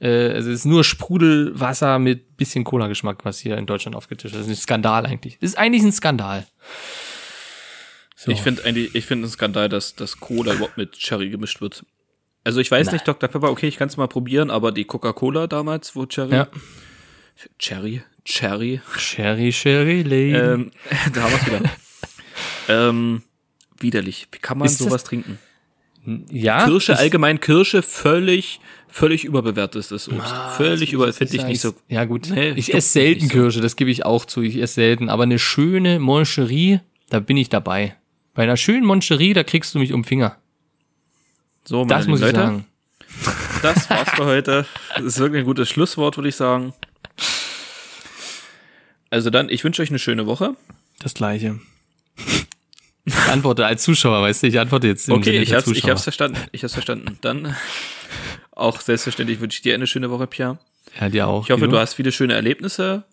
[0.00, 4.40] Äh, es ist nur Sprudelwasser mit bisschen Cola-Geschmack, was hier in Deutschland aufgetischt ist.
[4.40, 5.38] Das ist ein Skandal eigentlich.
[5.40, 6.46] Das ist eigentlich ein Skandal.
[8.16, 8.32] So.
[8.32, 11.84] Ich finde eigentlich, ich finde ein Skandal, dass das Cola überhaupt mit Cherry gemischt wird.
[12.48, 12.94] Also ich weiß Nein.
[12.94, 13.28] nicht, Dr.
[13.28, 16.34] Pepper, okay, ich kann es mal probieren, aber die Coca-Cola damals, wo Cherry.
[16.34, 16.48] Ja.
[17.58, 18.80] Cherry, Cherry.
[18.96, 20.32] Cherry, Cherry, Lady.
[20.32, 20.70] Ähm,
[21.12, 21.70] da haben wir es wieder.
[22.88, 23.22] ähm,
[23.78, 24.28] widerlich.
[24.32, 25.38] Wie kann man ist sowas trinken?
[26.30, 26.64] Ja.
[26.64, 30.32] Kirsche, allgemein Kirsche, völlig, völlig überbewertet ist Obst.
[30.32, 31.74] Ah, völlig über, finde ich nicht so.
[31.88, 33.28] Ja gut, nee, ich esse selten so.
[33.28, 34.40] Kirsche, das gebe ich auch zu.
[34.40, 36.80] Ich esse selten, aber eine schöne Moncherie,
[37.10, 37.96] da bin ich dabei.
[38.32, 40.38] Bei einer schönen Moncherie, da kriegst du mich um Finger.
[41.68, 42.66] So, meine das muss Leute, ich sagen.
[43.62, 44.64] Das war's für heute.
[44.96, 46.72] Das ist wirklich ein gutes Schlusswort, würde ich sagen.
[49.10, 50.54] Also dann, ich wünsche euch eine schöne Woche.
[51.00, 51.60] Das gleiche.
[53.04, 55.90] Ich antworte als Zuschauer, weißt du, ich antworte jetzt im Okay, Sinne ich hab's, ich
[55.90, 56.38] hab's verstanden.
[56.52, 57.18] Ich hab's verstanden.
[57.20, 57.54] Dann
[58.52, 60.58] auch selbstverständlich wünsche ich dir eine schöne Woche, Pierre.
[60.98, 61.44] Ja, dir auch.
[61.44, 63.04] Ich hoffe, du hast viele schöne Erlebnisse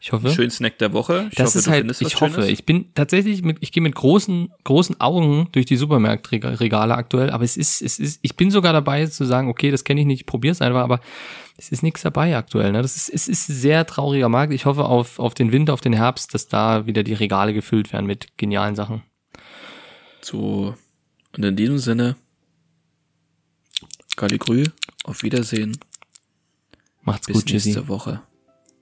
[0.00, 0.30] ich hoffe.
[0.30, 1.28] Schön Snack der Woche.
[1.30, 2.48] Ich das hoffe, ist halt, ich hoffe, Schönes.
[2.48, 7.44] ich bin tatsächlich mit, ich gehe mit großen, großen Augen durch die Supermarktregale aktuell, aber
[7.44, 10.20] es ist, es ist, ich bin sogar dabei zu sagen, okay, das kenne ich nicht,
[10.20, 11.00] ich probier's einfach, aber
[11.56, 12.72] es ist nichts dabei aktuell.
[12.72, 12.82] Ne?
[12.82, 14.52] Das ist, es ist ein sehr trauriger Markt.
[14.52, 17.92] Ich hoffe auf, auf den Winter, auf den Herbst, dass da wieder die Regale gefüllt
[17.92, 19.02] werden mit genialen Sachen.
[20.20, 20.74] So,
[21.36, 22.16] und in diesem Sinne,
[24.16, 24.64] Grü,
[25.04, 25.76] auf Wiedersehen.
[27.02, 27.88] Macht's Bis gut, nächste Jesse.
[27.88, 28.22] Woche.